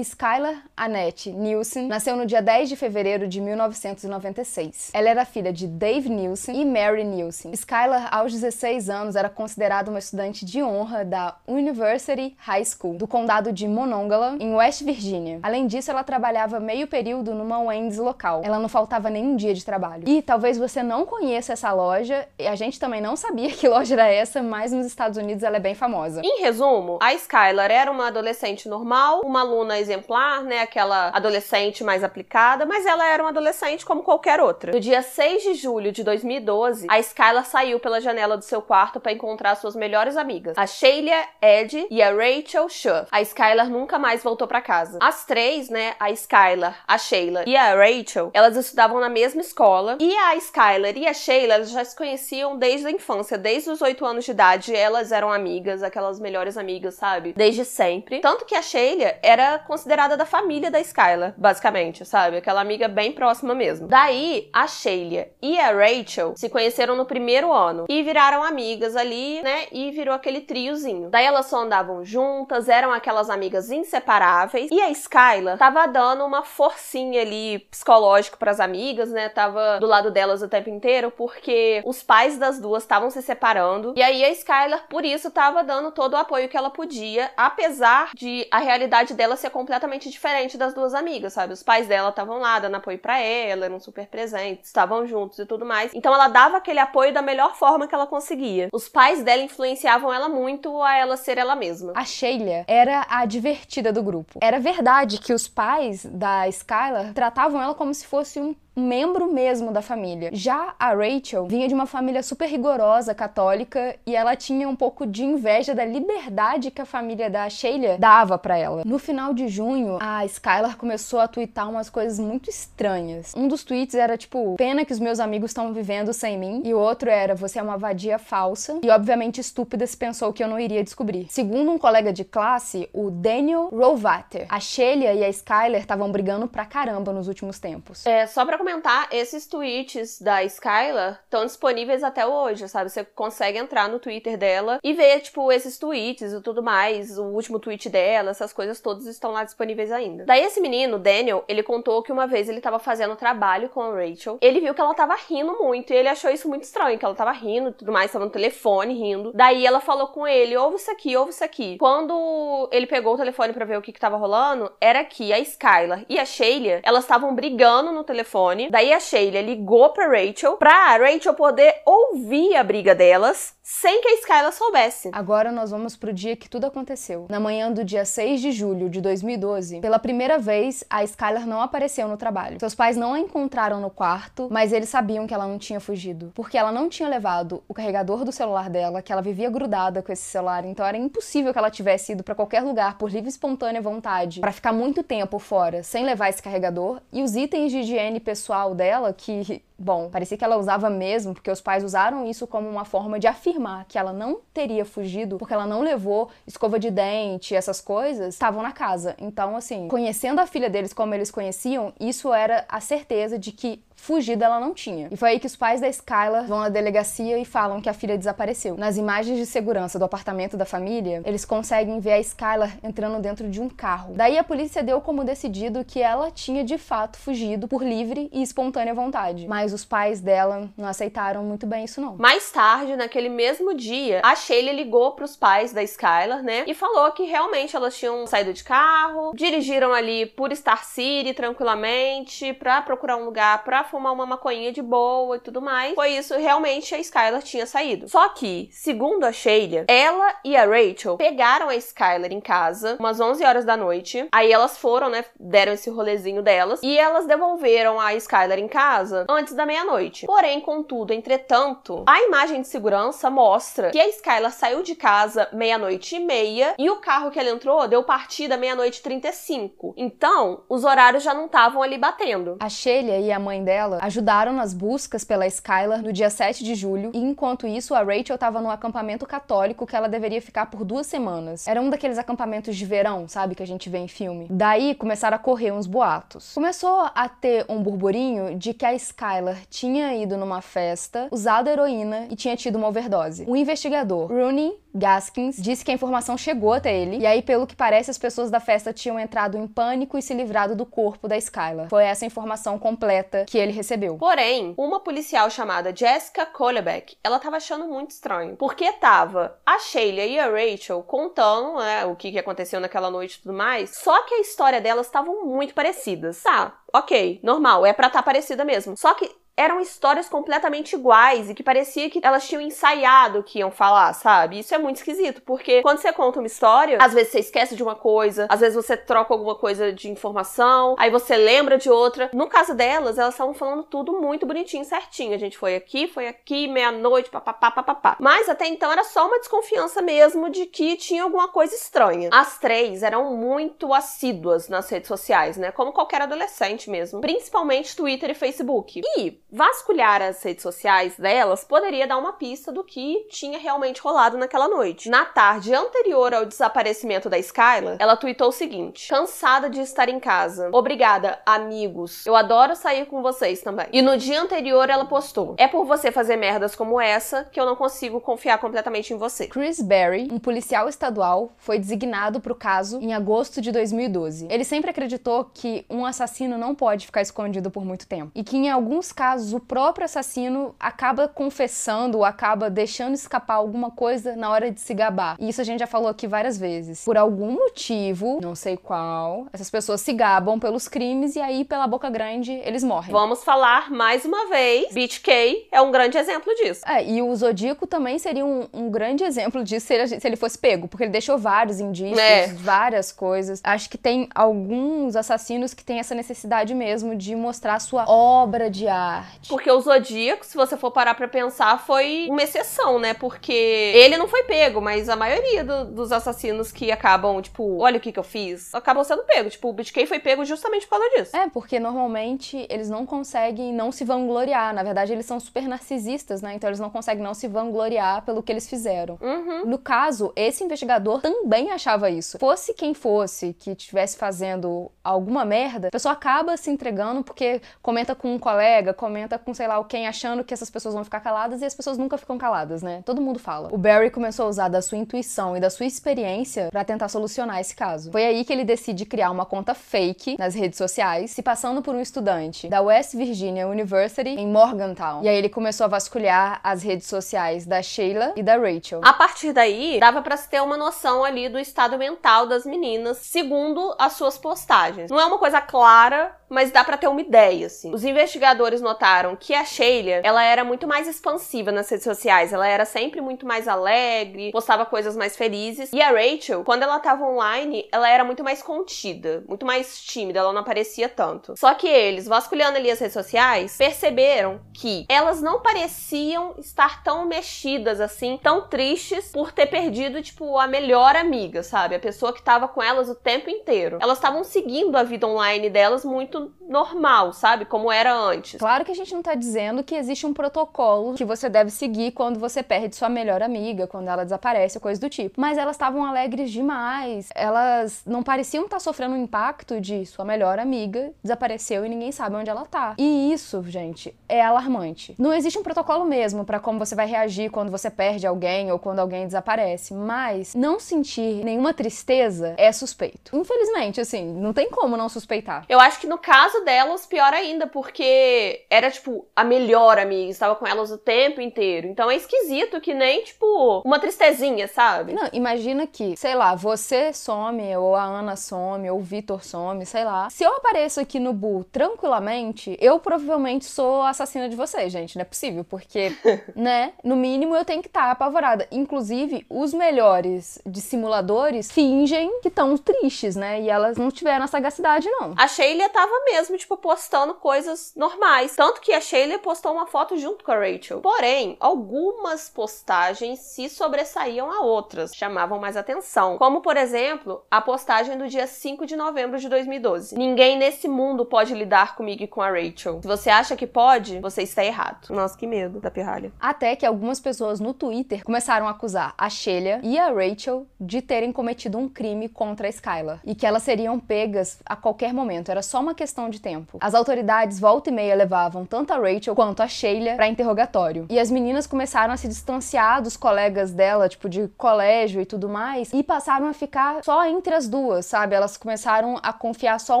Skylar 0.00 0.62
Annette 0.76 1.30
Nielsen 1.30 1.86
nasceu 1.86 2.16
no 2.16 2.26
dia 2.26 2.40
10 2.40 2.68
de 2.68 2.76
fevereiro 2.76 3.28
de 3.28 3.40
1996. 3.40 4.90
Ela 4.92 5.10
era 5.10 5.24
filha 5.24 5.52
de 5.52 5.66
Dave 5.66 6.08
Nielsen 6.08 6.60
e 6.60 6.64
Mary 6.64 7.04
Nielsen. 7.04 7.52
Skylar, 7.52 8.08
aos 8.14 8.32
16 8.32 8.88
anos, 8.88 9.16
era 9.16 9.28
considerada 9.28 9.90
uma 9.90 9.98
estudante 9.98 10.44
de 10.44 10.62
honra 10.62 11.04
da 11.04 11.36
University 11.46 12.34
High 12.38 12.64
School, 12.64 12.94
do 12.94 13.06
condado 13.06 13.52
de 13.52 13.66
Monongahela, 13.68 14.36
em 14.40 14.54
West 14.54 14.82
Virginia. 14.82 15.40
Além 15.42 15.66
disso, 15.66 15.90
ela 15.90 16.02
trabalhava 16.02 16.58
meio 16.60 16.86
período 16.86 17.34
numa 17.34 17.58
Wendy's 17.60 17.98
local. 17.98 18.42
Ela 18.44 18.58
não 18.58 18.68
faltava 18.68 19.10
nenhum 19.10 19.36
dia 19.36 19.54
de 19.54 19.64
trabalho. 19.64 20.04
E 20.06 20.22
talvez 20.22 20.58
você 20.58 20.82
não 20.82 21.04
conheça 21.04 21.52
essa 21.52 21.72
loja, 21.72 22.26
e 22.38 22.46
a 22.46 22.54
gente 22.54 22.78
também 22.78 23.00
não 23.00 23.16
sabia 23.16 23.50
que 23.54 23.68
loja 23.68 23.94
era 23.94 24.08
essa, 24.08 24.42
mas 24.42 24.72
nos 24.72 24.86
Estados 24.86 25.18
Unidos 25.18 25.42
ela 25.42 25.56
é 25.56 25.60
bem 25.60 25.74
famosa. 25.74 26.20
Em 26.24 26.40
resumo, 26.40 26.98
a 27.00 27.12
Skylar 27.14 27.70
era 27.70 27.90
uma 27.90 28.08
adolescente 28.08 28.68
normal, 28.68 29.20
uma 29.24 29.40
aluna 29.40 29.78
exemplar, 29.90 30.42
né? 30.44 30.60
Aquela 30.60 31.08
adolescente 31.08 31.82
mais 31.82 32.04
aplicada, 32.04 32.64
mas 32.64 32.86
ela 32.86 33.06
era 33.06 33.22
uma 33.22 33.30
adolescente 33.30 33.84
como 33.84 34.02
qualquer 34.02 34.40
outra. 34.40 34.72
No 34.72 34.80
dia 34.80 35.02
6 35.02 35.42
de 35.42 35.54
julho 35.54 35.90
de 35.90 36.04
2012, 36.04 36.86
a 36.88 36.98
Skylar 37.00 37.44
saiu 37.44 37.80
pela 37.80 38.00
janela 38.00 38.36
do 38.36 38.44
seu 38.44 38.62
quarto 38.62 39.00
para 39.00 39.12
encontrar 39.12 39.56
suas 39.56 39.74
melhores 39.74 40.16
amigas, 40.16 40.56
a 40.56 40.66
Sheila 40.66 41.24
Ed 41.42 41.86
e 41.90 42.02
a 42.02 42.10
Rachel 42.12 42.68
Schuff. 42.68 43.08
A 43.10 43.20
Skylar 43.22 43.68
nunca 43.68 43.98
mais 43.98 44.22
voltou 44.22 44.46
para 44.46 44.60
casa. 44.60 44.98
As 45.00 45.24
três, 45.24 45.68
né, 45.68 45.94
a 45.98 46.10
Skylar, 46.10 46.84
a 46.86 46.98
Sheila 46.98 47.44
e 47.46 47.56
a 47.56 47.74
Rachel, 47.74 48.30
elas 48.32 48.56
estudavam 48.56 49.00
na 49.00 49.08
mesma 49.08 49.40
escola 49.40 49.98
e 50.00 50.14
a 50.14 50.36
Skylar 50.36 50.96
e 50.96 51.06
a 51.06 51.14
Sheila 51.14 51.64
já 51.64 51.84
se 51.84 51.96
conheciam 51.96 52.56
desde 52.56 52.86
a 52.86 52.90
infância, 52.90 53.36
desde 53.36 53.70
os 53.70 53.82
8 53.82 54.04
anos 54.04 54.24
de 54.24 54.30
idade, 54.30 54.74
elas 54.74 55.10
eram 55.10 55.32
amigas, 55.32 55.82
aquelas 55.82 56.20
melhores 56.20 56.56
amigas, 56.56 56.94
sabe? 56.94 57.32
Desde 57.32 57.64
sempre. 57.64 58.20
Tanto 58.20 58.44
que 58.44 58.54
a 58.54 58.62
Sheila 58.62 59.14
era 59.22 59.58
considerada 59.80 60.14
da 60.14 60.26
família 60.26 60.70
da 60.70 60.78
Skylar, 60.78 61.32
basicamente, 61.38 62.04
sabe? 62.04 62.36
Aquela 62.36 62.60
amiga 62.60 62.86
bem 62.86 63.12
próxima 63.12 63.54
mesmo. 63.54 63.88
Daí, 63.88 64.50
a 64.52 64.66
Sheila 64.66 65.26
e 65.40 65.58
a 65.58 65.72
Rachel 65.72 66.34
se 66.36 66.50
conheceram 66.50 66.94
no 66.94 67.06
primeiro 67.06 67.50
ano 67.50 67.86
e 67.88 68.02
viraram 68.02 68.44
amigas 68.44 68.94
ali, 68.94 69.40
né? 69.42 69.68
E 69.72 69.90
virou 69.90 70.14
aquele 70.14 70.42
triozinho. 70.42 71.08
Daí 71.08 71.24
elas 71.24 71.46
só 71.46 71.62
andavam 71.62 72.04
juntas, 72.04 72.68
eram 72.68 72.92
aquelas 72.92 73.30
amigas 73.30 73.70
inseparáveis. 73.70 74.70
E 74.70 74.82
a 74.82 74.90
Skylar 74.90 75.56
tava 75.56 75.86
dando 75.86 76.26
uma 76.26 76.42
forcinha 76.42 77.22
ali 77.22 77.60
psicológico 77.70 78.36
para 78.36 78.50
as 78.50 78.60
amigas, 78.60 79.10
né? 79.10 79.30
Tava 79.30 79.78
do 79.80 79.86
lado 79.86 80.10
delas 80.10 80.42
o 80.42 80.48
tempo 80.48 80.68
inteiro, 80.68 81.10
porque 81.10 81.80
os 81.86 82.02
pais 82.02 82.36
das 82.36 82.60
duas 82.60 82.82
estavam 82.82 83.10
se 83.10 83.22
separando. 83.22 83.94
E 83.96 84.02
aí 84.02 84.22
a 84.22 84.30
Skylar, 84.30 84.86
por 84.90 85.06
isso, 85.06 85.30
tava 85.30 85.64
dando 85.64 85.90
todo 85.90 86.12
o 86.12 86.18
apoio 86.18 86.50
que 86.50 86.56
ela 86.56 86.68
podia, 86.68 87.30
apesar 87.34 88.10
de 88.14 88.46
a 88.50 88.58
realidade 88.58 89.14
dela 89.14 89.36
ser 89.36 89.48
completamente 89.60 90.08
diferente 90.08 90.56
das 90.56 90.72
duas 90.72 90.94
amigas, 90.94 91.34
sabe? 91.34 91.52
Os 91.52 91.62
pais 91.62 91.86
dela 91.86 92.08
estavam 92.08 92.38
lá 92.38 92.58
dando 92.58 92.76
apoio 92.76 92.98
para 92.98 93.18
ela, 93.20 93.66
eram 93.66 93.78
super 93.78 94.06
presentes, 94.06 94.68
estavam 94.68 95.06
juntos 95.06 95.38
e 95.38 95.44
tudo 95.44 95.66
mais. 95.66 95.92
Então 95.94 96.14
ela 96.14 96.28
dava 96.28 96.56
aquele 96.56 96.78
apoio 96.78 97.12
da 97.12 97.20
melhor 97.20 97.54
forma 97.54 97.86
que 97.86 97.94
ela 97.94 98.06
conseguia. 98.06 98.68
Os 98.72 98.88
pais 98.88 99.22
dela 99.22 99.42
influenciavam 99.42 100.12
ela 100.12 100.28
muito 100.28 100.82
a 100.82 100.96
ela 100.96 101.16
ser 101.16 101.36
ela 101.36 101.54
mesma. 101.54 101.92
A 101.94 102.04
Sheila 102.04 102.64
era 102.66 103.06
a 103.08 103.26
divertida 103.26 103.92
do 103.92 104.02
grupo. 104.02 104.38
Era 104.42 104.58
verdade 104.58 105.18
que 105.18 105.34
os 105.34 105.46
pais 105.46 106.06
da 106.06 106.48
Skylar 106.48 107.12
tratavam 107.12 107.62
ela 107.62 107.74
como 107.74 107.92
se 107.92 108.06
fosse 108.06 108.40
um 108.40 108.54
membro 108.80 109.32
mesmo 109.32 109.72
da 109.72 109.82
família. 109.82 110.30
Já 110.32 110.74
a 110.78 110.92
Rachel 110.94 111.46
vinha 111.46 111.68
de 111.68 111.74
uma 111.74 111.86
família 111.86 112.22
super 112.22 112.48
rigorosa, 112.48 113.14
católica, 113.14 113.96
e 114.06 114.16
ela 114.16 114.34
tinha 114.34 114.68
um 114.68 114.76
pouco 114.76 115.06
de 115.06 115.24
inveja 115.24 115.74
da 115.74 115.84
liberdade 115.84 116.70
que 116.70 116.80
a 116.80 116.86
família 116.86 117.30
da 117.30 117.48
Sheila 117.48 117.98
dava 117.98 118.38
para 118.38 118.56
ela. 118.56 118.82
No 118.84 118.98
final 118.98 119.34
de 119.34 119.48
junho, 119.48 119.98
a 120.00 120.24
Skylar 120.24 120.76
começou 120.76 121.20
a 121.20 121.28
twittar 121.28 121.68
umas 121.68 121.90
coisas 121.90 122.18
muito 122.18 122.48
estranhas. 122.48 123.32
Um 123.36 123.48
dos 123.48 123.64
tweets 123.64 123.94
era 123.94 124.16
tipo: 124.16 124.54
"Pena 124.56 124.84
que 124.84 124.92
os 124.92 124.98
meus 124.98 125.20
amigos 125.20 125.50
estão 125.50 125.72
vivendo 125.72 126.12
sem 126.12 126.38
mim", 126.38 126.62
e 126.64 126.74
o 126.74 126.78
outro 126.78 127.10
era: 127.10 127.34
"Você 127.34 127.58
é 127.58 127.62
uma 127.62 127.76
vadia 127.76 128.18
falsa". 128.18 128.78
E 128.82 128.90
obviamente 128.90 129.40
estúpida 129.40 129.86
se 129.86 129.96
pensou 129.96 130.32
que 130.32 130.42
eu 130.42 130.48
não 130.48 130.58
iria 130.58 130.82
descobrir. 130.82 131.26
Segundo 131.30 131.70
um 131.70 131.78
colega 131.78 132.12
de 132.12 132.24
classe, 132.24 132.88
o 132.92 133.10
Daniel 133.10 133.68
Rovater, 133.68 134.46
a 134.48 134.60
Sheila 134.60 135.12
e 135.12 135.24
a 135.24 135.28
Skylar 135.28 135.80
estavam 135.80 136.10
brigando 136.10 136.46
pra 136.48 136.64
caramba 136.64 137.12
nos 137.12 137.28
últimos 137.28 137.58
tempos. 137.58 138.06
É, 138.06 138.26
só 138.26 138.44
pra 138.44 138.58
comentar, 138.70 139.08
esses 139.10 139.46
tweets 139.46 140.20
da 140.20 140.44
Skylar 140.44 141.20
estão 141.24 141.44
disponíveis 141.44 142.04
até 142.04 142.24
hoje, 142.24 142.68
sabe? 142.68 142.88
Você 142.88 143.04
consegue 143.04 143.58
entrar 143.58 143.88
no 143.88 143.98
Twitter 143.98 144.38
dela 144.38 144.78
e 144.82 144.92
ver, 144.92 145.20
tipo, 145.20 145.50
esses 145.50 145.76
tweets 145.76 146.32
e 146.32 146.40
tudo 146.40 146.62
mais, 146.62 147.18
o 147.18 147.24
último 147.24 147.58
tweet 147.58 147.88
dela, 147.88 148.30
essas 148.30 148.52
coisas 148.52 148.80
todas 148.80 149.06
estão 149.06 149.32
lá 149.32 149.42
disponíveis 149.42 149.90
ainda. 149.90 150.24
Daí 150.24 150.42
esse 150.42 150.60
menino, 150.60 150.98
Daniel, 150.98 151.44
ele 151.48 151.64
contou 151.64 152.02
que 152.02 152.12
uma 152.12 152.28
vez 152.28 152.48
ele 152.48 152.60
tava 152.60 152.78
fazendo 152.78 153.16
trabalho 153.16 153.68
com 153.68 153.82
a 153.82 153.90
Rachel, 153.92 154.38
ele 154.40 154.60
viu 154.60 154.72
que 154.72 154.80
ela 154.80 154.94
tava 154.94 155.16
rindo 155.16 155.58
muito 155.58 155.92
e 155.92 155.96
ele 155.96 156.08
achou 156.08 156.30
isso 156.30 156.48
muito 156.48 156.62
estranho, 156.62 156.98
que 156.98 157.04
ela 157.04 157.14
tava 157.14 157.32
rindo 157.32 157.70
e 157.70 157.72
tudo 157.72 157.90
mais, 157.90 158.12
tava 158.12 158.24
no 158.24 158.30
telefone 158.30 158.94
rindo. 158.94 159.32
Daí 159.34 159.66
ela 159.66 159.80
falou 159.80 160.08
com 160.08 160.26
ele, 160.26 160.56
ouve 160.56 160.76
isso 160.76 160.90
aqui, 160.90 161.16
ouve 161.16 161.32
isso 161.32 161.42
aqui. 161.42 161.76
Quando 161.78 162.68
ele 162.70 162.86
pegou 162.86 163.14
o 163.14 163.18
telefone 163.18 163.52
para 163.52 163.64
ver 163.64 163.78
o 163.78 163.82
que 163.82 163.92
que 163.92 164.00
tava 164.00 164.16
rolando, 164.16 164.70
era 164.80 165.02
que 165.04 165.32
a 165.32 165.40
Skylar 165.40 166.04
e 166.08 166.18
a 166.18 166.24
Sheila, 166.24 166.80
elas 166.84 167.04
estavam 167.04 167.34
brigando 167.34 167.90
no 167.90 168.04
telefone. 168.04 168.59
Daí 168.68 168.92
a 168.92 169.00
Sheila 169.00 169.40
ligou 169.40 169.90
pra 169.90 170.08
Rachel, 170.08 170.56
pra 170.56 170.96
Rachel 170.96 171.34
poder 171.34 171.74
ouvir 171.86 172.56
a 172.56 172.64
briga 172.64 172.94
delas 172.94 173.54
sem 173.72 174.02
que 174.02 174.08
a 174.08 174.14
Skylar 174.14 174.52
soubesse. 174.52 175.10
Agora 175.12 175.52
nós 175.52 175.70
vamos 175.70 175.96
pro 175.96 176.12
dia 176.12 176.34
que 176.34 176.50
tudo 176.50 176.66
aconteceu. 176.66 177.26
Na 177.30 177.38
manhã 177.38 177.70
do 177.70 177.84
dia 177.84 178.04
6 178.04 178.40
de 178.40 178.50
julho 178.50 178.90
de 178.90 179.00
2012, 179.00 179.80
pela 179.80 179.98
primeira 179.98 180.40
vez, 180.40 180.82
a 180.90 181.04
Skylar 181.04 181.46
não 181.46 181.62
apareceu 181.62 182.08
no 182.08 182.16
trabalho. 182.16 182.58
Seus 182.58 182.74
pais 182.74 182.96
não 182.96 183.14
a 183.14 183.20
encontraram 183.20 183.80
no 183.80 183.88
quarto, 183.88 184.48
mas 184.50 184.72
eles 184.72 184.88
sabiam 184.88 185.24
que 185.24 185.32
ela 185.32 185.46
não 185.46 185.56
tinha 185.56 185.78
fugido, 185.78 186.32
porque 186.34 186.58
ela 186.58 186.72
não 186.72 186.88
tinha 186.88 187.08
levado 187.08 187.62
o 187.68 187.72
carregador 187.72 188.24
do 188.24 188.32
celular 188.32 188.68
dela, 188.68 189.02
que 189.02 189.12
ela 189.12 189.22
vivia 189.22 189.48
grudada 189.48 190.02
com 190.02 190.12
esse 190.12 190.24
celular, 190.24 190.64
então 190.64 190.84
era 190.84 190.98
impossível 190.98 191.52
que 191.52 191.58
ela 191.58 191.70
tivesse 191.70 192.12
ido 192.12 192.24
para 192.24 192.34
qualquer 192.34 192.64
lugar 192.64 192.98
por 192.98 193.08
livre 193.08 193.28
e 193.28 193.30
espontânea 193.30 193.80
vontade, 193.80 194.40
para 194.40 194.52
ficar 194.52 194.72
muito 194.72 195.04
tempo 195.04 195.38
fora 195.38 195.84
sem 195.84 196.04
levar 196.04 196.28
esse 196.28 196.42
carregador, 196.42 197.00
e 197.12 197.22
os 197.22 197.36
itens 197.36 197.70
de 197.70 197.78
higiene 197.78 198.18
pessoal 198.18 198.74
dela 198.74 199.12
que 199.12 199.62
Bom, 199.82 200.10
parecia 200.10 200.36
que 200.36 200.44
ela 200.44 200.58
usava 200.58 200.90
mesmo, 200.90 201.32
porque 201.32 201.50
os 201.50 201.62
pais 201.62 201.82
usaram 201.82 202.26
isso 202.26 202.46
como 202.46 202.68
uma 202.68 202.84
forma 202.84 203.18
de 203.18 203.26
afirmar 203.26 203.59
que 203.88 203.98
ela 203.98 204.12
não 204.12 204.40
teria 204.52 204.84
fugido, 204.84 205.38
porque 205.38 205.54
ela 205.54 205.66
não 205.66 205.82
levou 205.82 206.30
escova 206.46 206.78
de 206.78 206.90
dente, 206.90 207.54
essas 207.54 207.80
coisas, 207.80 208.34
estavam 208.34 208.62
na 208.62 208.72
casa. 208.72 209.14
Então, 209.18 209.56
assim, 209.56 209.88
conhecendo 209.88 210.40
a 210.40 210.46
filha 210.46 210.70
deles 210.70 210.92
como 210.92 211.14
eles 211.14 211.30
conheciam, 211.30 211.92
isso 212.00 212.32
era 212.32 212.64
a 212.68 212.80
certeza 212.80 213.38
de 213.38 213.52
que 213.52 213.82
fugida 214.00 214.46
ela 214.46 214.58
não 214.58 214.72
tinha. 214.72 215.08
E 215.10 215.16
foi 215.16 215.30
aí 215.30 215.40
que 215.40 215.46
os 215.46 215.56
pais 215.56 215.80
da 215.80 215.88
Skylar 215.88 216.46
vão 216.46 216.60
na 216.60 216.68
delegacia 216.68 217.38
e 217.38 217.44
falam 217.44 217.80
que 217.80 217.88
a 217.88 217.92
filha 217.92 218.16
desapareceu. 218.16 218.76
Nas 218.76 218.96
imagens 218.96 219.38
de 219.38 219.46
segurança 219.46 219.98
do 219.98 220.04
apartamento 220.04 220.56
da 220.56 220.64
família, 220.64 221.22
eles 221.24 221.44
conseguem 221.44 222.00
ver 222.00 222.12
a 222.12 222.20
Skylar 222.20 222.78
entrando 222.82 223.20
dentro 223.20 223.48
de 223.48 223.60
um 223.60 223.68
carro. 223.68 224.14
Daí 224.14 224.38
a 224.38 224.44
polícia 224.44 224.82
deu 224.82 225.00
como 225.00 225.22
decidido 225.24 225.84
que 225.84 226.00
ela 226.00 226.30
tinha 226.30 226.64
de 226.64 226.78
fato 226.78 227.18
fugido 227.18 227.68
por 227.68 227.82
livre 227.82 228.28
e 228.32 228.42
espontânea 228.42 228.94
vontade. 228.94 229.46
Mas 229.46 229.72
os 229.72 229.84
pais 229.84 230.20
dela 230.20 230.68
não 230.76 230.88
aceitaram 230.88 231.44
muito 231.44 231.66
bem 231.66 231.84
isso 231.84 232.00
não. 232.00 232.16
Mais 232.16 232.50
tarde, 232.50 232.96
naquele 232.96 233.28
mesmo 233.28 233.74
dia, 233.74 234.20
a 234.24 234.34
Shayla 234.34 234.72
ligou 234.72 235.12
para 235.12 235.24
os 235.24 235.36
pais 235.36 235.72
da 235.72 235.82
Skylar, 235.82 236.42
né, 236.42 236.64
e 236.66 236.74
falou 236.74 237.10
que 237.12 237.24
realmente 237.24 237.76
elas 237.76 237.96
tinham 237.96 238.26
saído 238.26 238.52
de 238.52 238.64
carro, 238.64 239.32
dirigiram 239.34 239.92
ali 239.92 240.26
por 240.26 240.54
Star 240.56 240.84
City 240.84 241.34
tranquilamente 241.34 242.52
para 242.54 242.80
procurar 242.82 243.16
um 243.16 243.24
lugar 243.24 243.62
para 243.62 243.84
fumar 243.90 244.12
uma 244.12 244.24
maconhinha 244.24 244.72
de 244.72 244.80
boa 244.80 245.36
e 245.36 245.40
tudo 245.40 245.60
mais. 245.60 245.94
Foi 245.94 246.10
isso, 246.10 246.36
realmente 246.36 246.94
a 246.94 246.98
Skylar 246.98 247.42
tinha 247.42 247.66
saído. 247.66 248.08
Só 248.08 248.28
que, 248.30 248.68
segundo 248.72 249.24
a 249.24 249.32
Sheila, 249.32 249.84
ela 249.88 250.34
e 250.44 250.56
a 250.56 250.64
Rachel 250.64 251.16
pegaram 251.16 251.68
a 251.68 251.74
Skylar 251.76 252.32
em 252.32 252.40
casa 252.40 252.96
umas 252.98 253.20
11 253.20 253.44
horas 253.44 253.64
da 253.64 253.76
noite. 253.76 254.28
Aí 254.32 254.52
elas 254.52 254.78
foram, 254.78 255.10
né, 255.10 255.24
deram 255.38 255.72
esse 255.72 255.90
rolezinho 255.90 256.42
delas 256.42 256.80
e 256.82 256.98
elas 256.98 257.26
devolveram 257.26 258.00
a 258.00 258.14
Skylar 258.14 258.58
em 258.58 258.68
casa 258.68 259.26
antes 259.28 259.54
da 259.54 259.66
meia-noite. 259.66 260.26
Porém, 260.26 260.60
contudo, 260.60 261.12
entretanto, 261.12 262.04
a 262.06 262.22
imagem 262.22 262.60
de 262.60 262.68
segurança 262.68 263.28
mostra 263.28 263.90
que 263.90 264.00
a 264.00 264.08
Skylar 264.08 264.52
saiu 264.52 264.82
de 264.82 264.94
casa 264.94 265.48
meia-noite 265.52 266.16
e 266.16 266.20
meia 266.20 266.74
e 266.78 266.88
o 266.88 266.96
carro 266.96 267.30
que 267.30 267.38
ela 267.38 267.50
entrou 267.50 267.88
deu 267.88 268.04
partida 268.04 268.56
meia-noite 268.56 269.00
e 269.00 269.02
35. 269.02 269.94
Então, 269.96 270.62
os 270.68 270.84
horários 270.84 271.22
já 271.22 271.34
não 271.34 271.46
estavam 271.46 271.82
ali 271.82 271.98
batendo. 271.98 272.56
A 272.60 272.68
Sheila 272.68 273.16
e 273.16 273.32
a 273.32 273.38
mãe 273.38 273.64
dela 273.64 273.79
dela 273.80 273.98
ajudaram 274.02 274.52
nas 274.52 274.74
buscas 274.74 275.24
pela 275.24 275.46
Skylar 275.46 276.02
no 276.02 276.12
dia 276.12 276.28
7 276.28 276.62
de 276.62 276.74
julho, 276.74 277.10
e 277.14 277.18
enquanto 277.18 277.66
isso, 277.66 277.94
a 277.94 278.02
Rachel 278.02 278.34
estava 278.34 278.60
no 278.60 278.70
acampamento 278.70 279.26
católico 279.26 279.86
que 279.86 279.96
ela 279.96 280.08
deveria 280.08 280.42
ficar 280.42 280.66
por 280.66 280.84
duas 280.84 281.06
semanas. 281.06 281.66
Era 281.66 281.80
um 281.80 281.88
daqueles 281.88 282.18
acampamentos 282.18 282.76
de 282.76 282.84
verão, 282.84 283.26
sabe, 283.28 283.54
que 283.54 283.62
a 283.62 283.66
gente 283.66 283.88
vê 283.88 283.98
em 283.98 284.08
filme. 284.08 284.46
Daí 284.50 284.94
começaram 284.94 285.36
a 285.36 285.38
correr 285.38 285.72
uns 285.72 285.86
boatos. 285.86 286.52
Começou 286.54 287.08
a 287.14 287.28
ter 287.28 287.64
um 287.68 287.82
burburinho 287.82 288.58
de 288.58 288.74
que 288.74 288.84
a 288.84 288.94
Skylar 288.94 289.58
tinha 289.70 290.14
ido 290.14 290.36
numa 290.36 290.60
festa, 290.60 291.28
usado 291.30 291.68
heroína 291.68 292.26
e 292.30 292.36
tinha 292.36 292.56
tido 292.56 292.76
uma 292.76 292.88
overdose. 292.88 293.44
O 293.48 293.56
investigador 293.56 294.28
Rooney 294.28 294.78
Gaskins 294.94 295.56
disse 295.56 295.84
que 295.84 295.90
a 295.90 295.94
informação 295.94 296.36
chegou 296.36 296.72
até 296.72 296.96
ele, 296.96 297.18
e 297.18 297.26
aí, 297.26 297.42
pelo 297.42 297.66
que 297.66 297.76
parece, 297.76 298.10
as 298.10 298.18
pessoas 298.18 298.50
da 298.50 298.60
festa 298.60 298.92
tinham 298.92 299.18
entrado 299.18 299.56
em 299.56 299.66
pânico 299.66 300.18
e 300.18 300.22
se 300.22 300.34
livrado 300.34 300.74
do 300.74 300.86
corpo 300.86 301.28
da 301.28 301.36
Skylar. 301.36 301.88
Foi 301.88 302.04
essa 302.04 302.26
informação 302.26 302.78
completa 302.78 303.44
que 303.46 303.58
ele 303.58 303.72
recebeu. 303.72 304.16
Porém, 304.16 304.74
uma 304.76 305.00
policial 305.00 305.50
chamada 305.50 305.94
Jessica 305.94 306.46
Kolebeck, 306.46 307.16
ela 307.22 307.38
tava 307.38 307.56
achando 307.56 307.86
muito 307.86 308.10
estranho, 308.10 308.56
porque 308.56 308.92
tava 308.92 309.58
a 309.64 309.78
Sheila 309.78 310.22
e 310.22 310.38
a 310.38 310.50
Rachel 310.50 311.02
contando 311.02 311.78
né, 311.78 312.04
o 312.06 312.16
que, 312.16 312.32
que 312.32 312.38
aconteceu 312.38 312.80
naquela 312.80 313.10
noite 313.10 313.34
e 313.34 313.42
tudo 313.42 313.54
mais, 313.54 313.90
só 313.96 314.22
que 314.22 314.34
a 314.34 314.40
história 314.40 314.80
delas 314.80 315.06
estavam 315.06 315.44
muito 315.46 315.74
parecidas. 315.74 316.42
Tá, 316.42 316.80
ok, 316.92 317.40
normal, 317.42 317.86
é 317.86 317.92
pra 317.92 318.08
estar 318.08 318.20
tá 318.20 318.22
parecida 318.22 318.64
mesmo. 318.64 318.96
Só 318.96 319.14
que 319.14 319.30
eram 319.56 319.80
histórias 319.80 320.28
completamente 320.28 320.94
iguais 320.94 321.50
e 321.50 321.54
que 321.54 321.62
parecia 321.62 322.08
que 322.08 322.20
elas 322.22 322.48
tinham 322.48 322.62
ensaiado 322.62 323.40
o 323.40 323.42
que 323.42 323.58
iam 323.58 323.70
falar, 323.70 324.12
sabe? 324.14 324.58
Isso 324.58 324.74
é 324.74 324.78
muito 324.78 324.96
esquisito, 324.96 325.42
porque 325.42 325.82
quando 325.82 325.98
você 325.98 326.12
conta 326.12 326.38
uma 326.38 326.46
história, 326.46 326.98
às 327.00 327.12
vezes 327.12 327.32
você 327.32 327.40
esquece 327.40 327.76
de 327.76 327.82
uma 327.82 327.94
coisa, 327.94 328.46
às 328.48 328.60
vezes 328.60 328.74
você 328.74 328.96
troca 328.96 329.34
alguma 329.34 329.54
coisa 329.54 329.92
de 329.92 330.10
informação, 330.10 330.96
aí 330.98 331.10
você 331.10 331.36
lembra 331.36 331.76
de 331.76 331.90
outra. 331.90 332.30
No 332.32 332.46
caso 332.46 332.74
delas, 332.74 333.18
elas 333.18 333.34
estavam 333.34 333.54
falando 333.54 333.84
tudo 333.84 334.20
muito 334.20 334.46
bonitinho, 334.46 334.84
certinho. 334.84 335.34
A 335.34 335.38
gente 335.38 335.58
foi 335.58 335.76
aqui, 335.76 336.08
foi 336.08 336.28
aqui, 336.28 336.66
meia-noite, 336.66 337.30
papapá, 337.30 337.70
papapá. 337.70 338.16
Mas 338.18 338.48
até 338.48 338.66
então 338.66 338.90
era 338.90 339.04
só 339.04 339.26
uma 339.26 339.38
desconfiança 339.38 340.00
mesmo 340.00 340.48
de 340.50 340.66
que 340.66 340.96
tinha 340.96 341.22
alguma 341.22 341.48
coisa 341.48 341.74
estranha. 341.74 342.30
As 342.32 342.58
três 342.58 343.02
eram 343.02 343.34
muito 343.36 343.92
assíduas 343.92 344.68
nas 344.68 344.88
redes 344.88 345.08
sociais, 345.08 345.56
né? 345.56 345.70
Como 345.70 345.92
qualquer 345.92 346.22
adolescente 346.22 346.88
mesmo. 346.88 347.20
Principalmente 347.20 347.96
Twitter 347.96 348.30
e 348.30 348.34
Facebook. 348.34 349.02
E 349.16 349.40
vasculhar 349.52 350.22
as 350.22 350.42
redes 350.42 350.62
sociais 350.62 351.16
delas 351.16 351.64
poderia 351.64 352.06
dar 352.06 352.18
uma 352.18 352.32
pista 352.32 352.70
do 352.70 352.84
que 352.84 353.26
tinha 353.30 353.58
realmente 353.58 354.00
rolado 354.00 354.38
naquela 354.38 354.68
noite. 354.68 355.08
Na 355.08 355.24
tarde 355.24 355.74
anterior 355.74 356.32
ao 356.32 356.46
desaparecimento 356.46 357.28
da 357.28 357.38
Skylar, 357.38 357.96
ela 357.98 358.16
tweetou 358.16 358.48
o 358.48 358.52
seguinte: 358.52 359.08
Cansada 359.08 359.68
de 359.68 359.80
estar 359.80 360.08
em 360.08 360.20
casa. 360.20 360.70
Obrigada, 360.72 361.40
amigos. 361.44 362.24
Eu 362.26 362.36
adoro 362.36 362.76
sair 362.76 363.06
com 363.06 363.22
vocês 363.22 363.60
também. 363.62 363.86
E 363.92 364.02
no 364.02 364.16
dia 364.16 364.40
anterior 364.40 364.88
ela 364.88 365.04
postou: 365.04 365.54
É 365.58 365.66
por 365.66 365.84
você 365.84 366.12
fazer 366.12 366.36
merdas 366.36 366.74
como 366.74 367.00
essa 367.00 367.44
que 367.44 367.60
eu 367.60 367.66
não 367.66 367.76
consigo 367.76 368.20
confiar 368.20 368.58
completamente 368.58 369.12
em 369.12 369.16
você. 369.16 369.46
Chris 369.48 369.80
Berry, 369.80 370.28
um 370.30 370.38
policial 370.38 370.88
estadual, 370.88 371.52
foi 371.56 371.78
designado 371.78 372.40
para 372.40 372.52
o 372.52 372.56
caso 372.56 373.00
em 373.00 373.12
agosto 373.12 373.60
de 373.60 373.72
2012. 373.72 374.46
Ele 374.50 374.64
sempre 374.64 374.90
acreditou 374.90 375.50
que 375.52 375.84
um 375.90 376.06
assassino 376.06 376.56
não 376.56 376.74
pode 376.74 377.06
ficar 377.06 377.22
escondido 377.22 377.70
por 377.70 377.84
muito 377.84 378.06
tempo 378.06 378.30
e 378.34 378.44
que 378.44 378.56
em 378.56 378.70
alguns 378.70 379.12
casos 379.12 379.39
casos, 379.40 379.52
o 379.52 379.60
próprio 379.60 380.04
assassino 380.04 380.74
acaba 380.78 381.26
confessando, 381.26 382.24
acaba 382.24 382.68
deixando 382.68 383.14
escapar 383.14 383.54
alguma 383.54 383.90
coisa 383.90 384.36
na 384.36 384.50
hora 384.50 384.70
de 384.70 384.80
se 384.80 384.92
gabar. 384.94 385.36
E 385.38 385.48
isso 385.48 385.60
a 385.60 385.64
gente 385.64 385.80
já 385.80 385.86
falou 385.86 386.08
aqui 386.08 386.26
várias 386.26 386.58
vezes. 386.58 387.04
Por 387.04 387.16
algum 387.16 387.52
motivo, 387.52 388.38
não 388.42 388.54
sei 388.54 388.76
qual, 388.76 389.46
essas 389.52 389.70
pessoas 389.70 390.00
se 390.00 390.12
gabam 390.12 390.58
pelos 390.58 390.88
crimes 390.88 391.36
e 391.36 391.40
aí, 391.40 391.64
pela 391.64 391.86
boca 391.86 392.10
grande, 392.10 392.52
eles 392.64 392.84
morrem. 392.84 393.10
Vamos 393.10 393.42
falar 393.42 393.90
mais 393.90 394.24
uma 394.24 394.48
vez. 394.48 394.92
Beach 394.92 395.20
K 395.20 395.68
é 395.72 395.80
um 395.80 395.90
grande 395.90 396.18
exemplo 396.18 396.54
disso. 396.56 396.82
É, 396.86 397.04
e 397.04 397.22
o 397.22 397.34
Zodíaco 397.34 397.86
também 397.86 398.18
seria 398.18 398.44
um, 398.44 398.68
um 398.72 398.90
grande 398.90 399.24
exemplo 399.24 399.64
disso 399.64 399.86
se 399.86 399.94
ele, 399.94 400.06
se 400.06 400.26
ele, 400.26 400.36
fosse 400.36 400.58
pego, 400.58 400.88
porque 400.88 401.04
ele 401.04 401.12
deixou 401.12 401.38
vários 401.38 401.80
indícios, 401.80 402.18
é. 402.18 402.48
várias 402.48 403.12
coisas. 403.12 403.60
Acho 403.64 403.88
que 403.88 403.96
tem 403.96 404.28
alguns 404.34 405.16
assassinos 405.16 405.72
que 405.72 405.84
têm 405.84 405.98
essa 405.98 406.14
necessidade 406.14 406.74
mesmo 406.74 407.16
de 407.16 407.34
mostrar 407.34 407.78
sua 407.80 408.04
obra 408.08 408.70
de 408.70 408.88
arte 408.88 409.29
Porque 409.48 409.70
o 409.70 409.80
Zodíaco, 409.80 410.44
se 410.44 410.56
você 410.56 410.76
for 410.76 410.90
parar 410.90 411.14
pra 411.14 411.28
pensar, 411.28 411.78
foi 411.84 412.26
uma 412.28 412.42
exceção, 412.42 412.98
né? 412.98 413.14
Porque 413.14 413.52
ele 413.52 414.16
não 414.16 414.28
foi 414.28 414.44
pego, 414.44 414.80
mas 414.80 415.08
a 415.08 415.16
maioria 415.16 415.64
do, 415.64 415.86
dos 415.86 416.12
assassinos 416.12 416.72
que 416.72 416.90
acabam, 416.90 417.40
tipo, 417.40 417.78
olha 417.78 417.98
o 417.98 418.00
que 418.00 418.12
que 418.12 418.18
eu 418.18 418.24
fiz, 418.24 418.74
acabam 418.74 419.04
sendo 419.04 419.22
pego. 419.24 419.50
Tipo, 419.50 419.68
o 419.68 419.72
BTK 419.72 420.06
foi 420.06 420.18
pego 420.18 420.44
justamente 420.44 420.86
por 420.86 420.98
causa 420.98 421.16
disso. 421.16 421.36
É, 421.36 421.48
porque 421.48 421.78
normalmente 421.78 422.66
eles 422.68 422.88
não 422.88 423.06
conseguem 423.06 423.72
não 423.72 423.92
se 423.92 424.04
vangloriar. 424.04 424.74
Na 424.74 424.82
verdade, 424.82 425.12
eles 425.12 425.26
são 425.26 425.38
super 425.38 425.66
narcisistas, 425.68 426.42
né? 426.42 426.54
Então 426.54 426.68
eles 426.68 426.80
não 426.80 426.90
conseguem 426.90 427.22
não 427.22 427.34
se 427.34 427.48
vangloriar 427.48 428.24
pelo 428.24 428.42
que 428.42 428.52
eles 428.52 428.68
fizeram. 428.68 429.18
Uhum. 429.20 429.66
No 429.66 429.78
caso, 429.78 430.32
esse 430.36 430.64
investigador 430.64 431.20
também 431.20 431.70
achava 431.70 432.10
isso. 432.10 432.38
Fosse 432.38 432.74
quem 432.74 432.94
fosse 432.94 433.54
que 433.58 433.70
estivesse 433.70 434.16
fazendo 434.16 434.90
alguma 435.02 435.44
merda, 435.44 435.88
a 435.88 435.90
pessoa 435.90 436.12
acaba 436.12 436.56
se 436.56 436.70
entregando 436.70 437.22
porque 437.22 437.60
comenta 437.82 438.14
com 438.14 438.34
um 438.34 438.38
colega, 438.38 438.92
comenta 438.92 439.19
com 439.38 439.54
sei 439.54 439.66
lá 439.66 439.82
quem, 439.84 440.06
achando 440.06 440.44
que 440.44 440.54
essas 440.54 440.70
pessoas 440.70 440.94
vão 440.94 441.04
ficar 441.04 441.20
caladas 441.20 441.62
e 441.62 441.64
as 441.64 441.74
pessoas 441.74 441.98
nunca 441.98 442.16
ficam 442.16 442.38
caladas, 442.38 442.82
né? 442.82 443.02
Todo 443.04 443.20
mundo 443.20 443.38
fala. 443.38 443.68
O 443.72 443.78
Barry 443.78 444.10
começou 444.10 444.46
a 444.46 444.48
usar 444.48 444.68
da 444.68 444.80
sua 444.82 444.98
intuição 444.98 445.56
e 445.56 445.60
da 445.60 445.70
sua 445.70 445.86
experiência 445.86 446.68
para 446.70 446.84
tentar 446.84 447.08
solucionar 447.08 447.60
esse 447.60 447.74
caso. 447.74 448.12
Foi 448.12 448.24
aí 448.24 448.44
que 448.44 448.52
ele 448.52 448.64
decide 448.64 449.04
criar 449.04 449.30
uma 449.30 449.44
conta 449.44 449.74
fake 449.74 450.36
nas 450.38 450.54
redes 450.54 450.78
sociais, 450.78 451.30
se 451.30 451.42
passando 451.42 451.82
por 451.82 451.94
um 451.94 452.00
estudante 452.00 452.68
da 452.68 452.80
West 452.80 453.14
Virginia 453.14 453.66
University 453.66 454.30
em 454.30 454.46
Morgantown. 454.46 455.22
E 455.22 455.28
aí 455.28 455.36
ele 455.36 455.48
começou 455.48 455.84
a 455.84 455.88
vasculhar 455.88 456.60
as 456.62 456.82
redes 456.82 457.06
sociais 457.06 457.66
da 457.66 457.82
Sheila 457.82 458.32
e 458.36 458.42
da 458.42 458.56
Rachel. 458.56 459.00
A 459.02 459.12
partir 459.12 459.52
daí, 459.52 459.98
dava 460.00 460.22
pra 460.22 460.36
se 460.36 460.48
ter 460.48 460.62
uma 460.62 460.76
noção 460.76 461.24
ali 461.24 461.48
do 461.48 461.58
estado 461.58 461.98
mental 461.98 462.46
das 462.46 462.64
meninas, 462.64 463.18
segundo 463.18 463.94
as 463.98 464.14
suas 464.14 464.38
postagens. 464.38 465.10
Não 465.10 465.20
é 465.20 465.24
uma 465.24 465.38
coisa 465.38 465.60
clara, 465.60 466.34
mas 466.50 466.72
dá 466.72 466.82
pra 466.82 466.96
ter 466.96 467.06
uma 467.06 467.20
ideia, 467.20 467.66
assim. 467.66 467.94
Os 467.94 468.04
investigadores 468.04 468.80
notaram 468.80 469.36
que 469.36 469.54
a 469.54 469.64
Sheila, 469.64 470.20
ela 470.24 470.42
era 470.42 470.64
muito 470.64 470.86
mais 470.86 471.06
expansiva 471.06 471.70
nas 471.70 471.88
redes 471.88 472.04
sociais, 472.04 472.52
ela 472.52 472.66
era 472.66 472.84
sempre 472.84 473.20
muito 473.20 473.46
mais 473.46 473.68
alegre, 473.68 474.50
postava 474.50 474.84
coisas 474.84 475.16
mais 475.16 475.36
felizes. 475.36 475.92
E 475.92 476.02
a 476.02 476.10
Rachel, 476.10 476.64
quando 476.64 476.82
ela 476.82 476.98
tava 476.98 477.24
online, 477.24 477.88
ela 477.92 478.10
era 478.10 478.24
muito 478.24 478.42
mais 478.42 478.62
contida, 478.62 479.44
muito 479.48 479.64
mais 479.64 480.02
tímida, 480.02 480.40
ela 480.40 480.52
não 480.52 480.60
aparecia 480.60 481.08
tanto. 481.08 481.54
Só 481.56 481.72
que 481.74 481.86
eles, 481.86 482.26
vasculhando 482.26 482.76
ali 482.76 482.90
as 482.90 482.98
redes 482.98 483.14
sociais, 483.14 483.76
perceberam 483.76 484.60
que 484.74 485.06
elas 485.08 485.40
não 485.40 485.60
pareciam 485.60 486.54
estar 486.58 487.02
tão 487.04 487.26
mexidas 487.26 488.00
assim, 488.00 488.38
tão 488.42 488.68
tristes 488.68 489.30
por 489.32 489.52
ter 489.52 489.66
perdido, 489.66 490.20
tipo, 490.20 490.58
a 490.58 490.66
melhor 490.66 491.14
amiga, 491.14 491.62
sabe? 491.62 491.94
A 491.94 492.00
pessoa 492.00 492.32
que 492.32 492.42
tava 492.42 492.66
com 492.66 492.82
elas 492.82 493.08
o 493.08 493.14
tempo 493.14 493.48
inteiro. 493.48 493.98
Elas 494.00 494.18
estavam 494.18 494.42
seguindo 494.42 494.96
a 494.96 495.02
vida 495.02 495.26
online 495.26 495.70
delas 495.70 496.04
muito 496.04 496.39
normal, 496.68 497.32
sabe? 497.32 497.64
Como 497.64 497.90
era 497.90 498.14
antes. 498.14 498.58
Claro 498.58 498.84
que 498.84 498.92
a 498.92 498.94
gente 498.94 499.12
não 499.12 499.22
tá 499.22 499.34
dizendo 499.34 499.82
que 499.82 499.94
existe 499.94 500.26
um 500.26 500.32
protocolo 500.32 501.14
que 501.14 501.24
você 501.24 501.48
deve 501.48 501.70
seguir 501.70 502.12
quando 502.12 502.38
você 502.38 502.62
perde 502.62 502.96
sua 502.96 503.08
melhor 503.08 503.42
amiga, 503.42 503.86
quando 503.86 504.08
ela 504.08 504.24
desaparece, 504.24 504.78
coisa 504.78 505.00
do 505.00 505.10
tipo. 505.10 505.40
Mas 505.40 505.58
elas 505.58 505.74
estavam 505.76 506.04
alegres 506.04 506.50
demais. 506.50 507.28
Elas 507.34 508.02
não 508.06 508.22
pareciam 508.22 508.64
estar 508.64 508.78
sofrendo 508.78 509.14
um 509.14 509.22
impacto 509.22 509.80
de 509.80 510.06
sua 510.06 510.24
melhor 510.24 510.58
amiga 510.58 511.12
desapareceu 511.22 511.84
e 511.84 511.88
ninguém 511.88 512.12
sabe 512.12 512.36
onde 512.36 512.50
ela 512.50 512.64
tá. 512.64 512.94
E 512.98 513.32
isso, 513.32 513.62
gente, 513.66 514.14
é 514.28 514.42
alarmante. 514.42 515.14
Não 515.18 515.32
existe 515.32 515.58
um 515.58 515.62
protocolo 515.62 516.04
mesmo 516.04 516.44
para 516.44 516.60
como 516.60 516.78
você 516.78 516.94
vai 516.94 517.06
reagir 517.06 517.50
quando 517.50 517.70
você 517.70 517.90
perde 517.90 518.26
alguém 518.26 518.70
ou 518.70 518.78
quando 518.78 519.00
alguém 519.00 519.26
desaparece, 519.26 519.94
mas 519.94 520.54
não 520.54 520.78
sentir 520.78 521.44
nenhuma 521.44 521.74
tristeza 521.74 522.54
é 522.56 522.70
suspeito. 522.72 523.36
Infelizmente, 523.36 524.00
assim, 524.00 524.24
não 524.24 524.52
tem 524.52 524.70
como 524.70 524.96
não 524.96 525.08
suspeitar. 525.08 525.64
Eu 525.68 525.80
acho 525.80 526.00
que 526.00 526.06
no 526.06 526.18
caso 526.30 526.64
delas, 526.64 527.06
pior 527.06 527.34
ainda, 527.34 527.66
porque 527.66 528.64
era, 528.70 528.88
tipo, 528.88 529.26
a 529.34 529.42
melhor 529.42 529.98
amiga, 529.98 530.30
estava 530.30 530.54
com 530.54 530.64
elas 530.64 530.92
o 530.92 530.96
tempo 530.96 531.40
inteiro. 531.40 531.88
Então 531.88 532.08
é 532.08 532.14
esquisito 532.14 532.80
que 532.80 532.94
nem, 532.94 533.24
tipo, 533.24 533.82
uma 533.84 533.98
tristezinha, 533.98 534.68
sabe? 534.68 535.12
Não, 535.12 535.28
imagina 535.32 535.88
que, 535.88 536.16
sei 536.16 536.36
lá, 536.36 536.54
você 536.54 537.12
some, 537.12 537.76
ou 537.76 537.96
a 537.96 538.04
Ana 538.04 538.36
some, 538.36 538.88
ou 538.88 539.00
o 539.00 539.02
Vitor 539.02 539.44
some, 539.44 539.84
sei 539.84 540.04
lá. 540.04 540.30
Se 540.30 540.44
eu 540.44 540.54
apareço 540.54 541.00
aqui 541.00 541.18
no 541.18 541.32
Bull 541.32 541.64
tranquilamente, 541.64 542.78
eu 542.80 543.00
provavelmente 543.00 543.64
sou 543.64 544.02
assassina 544.02 544.48
de 544.48 544.54
vocês, 544.54 544.92
gente. 544.92 545.16
Não 545.16 545.22
é 545.22 545.24
possível, 545.24 545.64
porque, 545.64 546.14
né, 546.54 546.92
no 547.02 547.16
mínimo 547.16 547.56
eu 547.56 547.64
tenho 547.64 547.82
que 547.82 547.88
estar 547.88 548.08
apavorada. 548.08 548.68
Inclusive, 548.70 549.44
os 549.50 549.74
melhores 549.74 550.62
dissimuladores 550.64 551.72
fingem 551.72 552.40
que 552.40 552.46
estão 552.46 552.78
tristes, 552.78 553.34
né? 553.34 553.62
E 553.62 553.68
elas 553.68 553.96
não 553.96 554.12
tiveram 554.12 554.44
a 554.44 554.48
sagacidade, 554.48 555.10
não. 555.10 555.34
A 555.36 555.48
Sheila 555.48 555.88
tava 555.88 556.19
mesmo, 556.24 556.56
tipo, 556.56 556.76
postando 556.76 557.34
coisas 557.34 557.92
normais. 557.96 558.54
Tanto 558.56 558.80
que 558.80 558.92
a 558.92 559.00
Sheila 559.00 559.38
postou 559.38 559.72
uma 559.72 559.86
foto 559.86 560.16
junto 560.16 560.44
com 560.44 560.52
a 560.52 560.58
Rachel. 560.58 561.00
Porém, 561.00 561.56
algumas 561.60 562.48
postagens 562.48 563.40
se 563.40 563.68
sobressaíam 563.68 564.50
a 564.50 564.60
outras, 564.60 565.14
chamavam 565.14 565.58
mais 565.58 565.76
atenção. 565.76 566.38
Como, 566.38 566.60
por 566.60 566.76
exemplo, 566.76 567.44
a 567.50 567.60
postagem 567.60 568.16
do 568.16 568.28
dia 568.28 568.46
5 568.46 568.86
de 568.86 568.96
novembro 568.96 569.38
de 569.38 569.48
2012. 569.48 570.16
Ninguém 570.16 570.58
nesse 570.58 570.88
mundo 570.88 571.24
pode 571.24 571.54
lidar 571.54 571.96
comigo 571.96 572.22
e 572.22 572.28
com 572.28 572.42
a 572.42 572.50
Rachel. 572.50 573.00
Se 573.02 573.08
você 573.08 573.30
acha 573.30 573.56
que 573.56 573.66
pode, 573.66 574.18
você 574.20 574.42
está 574.42 574.64
errado. 574.64 575.08
Nossa, 575.10 575.36
que 575.36 575.46
medo 575.46 575.80
da 575.80 575.90
pirralha. 575.90 576.32
Até 576.40 576.76
que 576.76 576.86
algumas 576.86 577.20
pessoas 577.20 577.60
no 577.60 577.72
Twitter 577.72 578.24
começaram 578.24 578.66
a 578.66 578.70
acusar 578.70 579.14
a 579.16 579.28
Sheila 579.28 579.80
e 579.82 579.98
a 579.98 580.12
Rachel 580.12 580.66
de 580.80 581.02
terem 581.02 581.32
cometido 581.32 581.78
um 581.78 581.88
crime 581.88 582.28
contra 582.28 582.66
a 582.66 582.70
Skylar 582.70 583.20
e 583.24 583.34
que 583.34 583.46
elas 583.46 583.62
seriam 583.62 583.98
pegas 583.98 584.60
a 584.64 584.76
qualquer 584.76 585.12
momento, 585.12 585.50
era 585.50 585.62
só 585.62 585.80
uma 585.80 585.94
questão 585.94 586.09
de 586.30 586.40
tempo. 586.40 586.78
As 586.80 586.94
autoridades 586.94 587.58
volta 587.58 587.90
e 587.90 587.92
meia 587.92 588.14
levavam 588.14 588.64
tanto 588.64 588.92
a 588.92 588.96
Rachel 588.96 589.34
quanto 589.34 589.62
a 589.62 589.68
Sheila 589.68 590.14
para 590.16 590.28
interrogatório. 590.28 591.06
E 591.08 591.18
as 591.18 591.30
meninas 591.30 591.66
começaram 591.66 592.12
a 592.12 592.16
se 592.16 592.28
distanciar 592.28 593.02
dos 593.02 593.16
colegas 593.16 593.72
dela, 593.72 594.08
tipo 594.08 594.28
de 594.28 594.48
colégio 594.56 595.20
e 595.20 595.26
tudo 595.26 595.48
mais, 595.48 595.92
e 595.92 596.02
passaram 596.02 596.48
a 596.48 596.52
ficar 596.52 597.02
só 597.04 597.24
entre 597.26 597.54
as 597.54 597.68
duas, 597.68 598.06
sabe? 598.06 598.34
Elas 598.34 598.56
começaram 598.56 599.18
a 599.22 599.32
confiar 599.32 599.78
só 599.78 600.00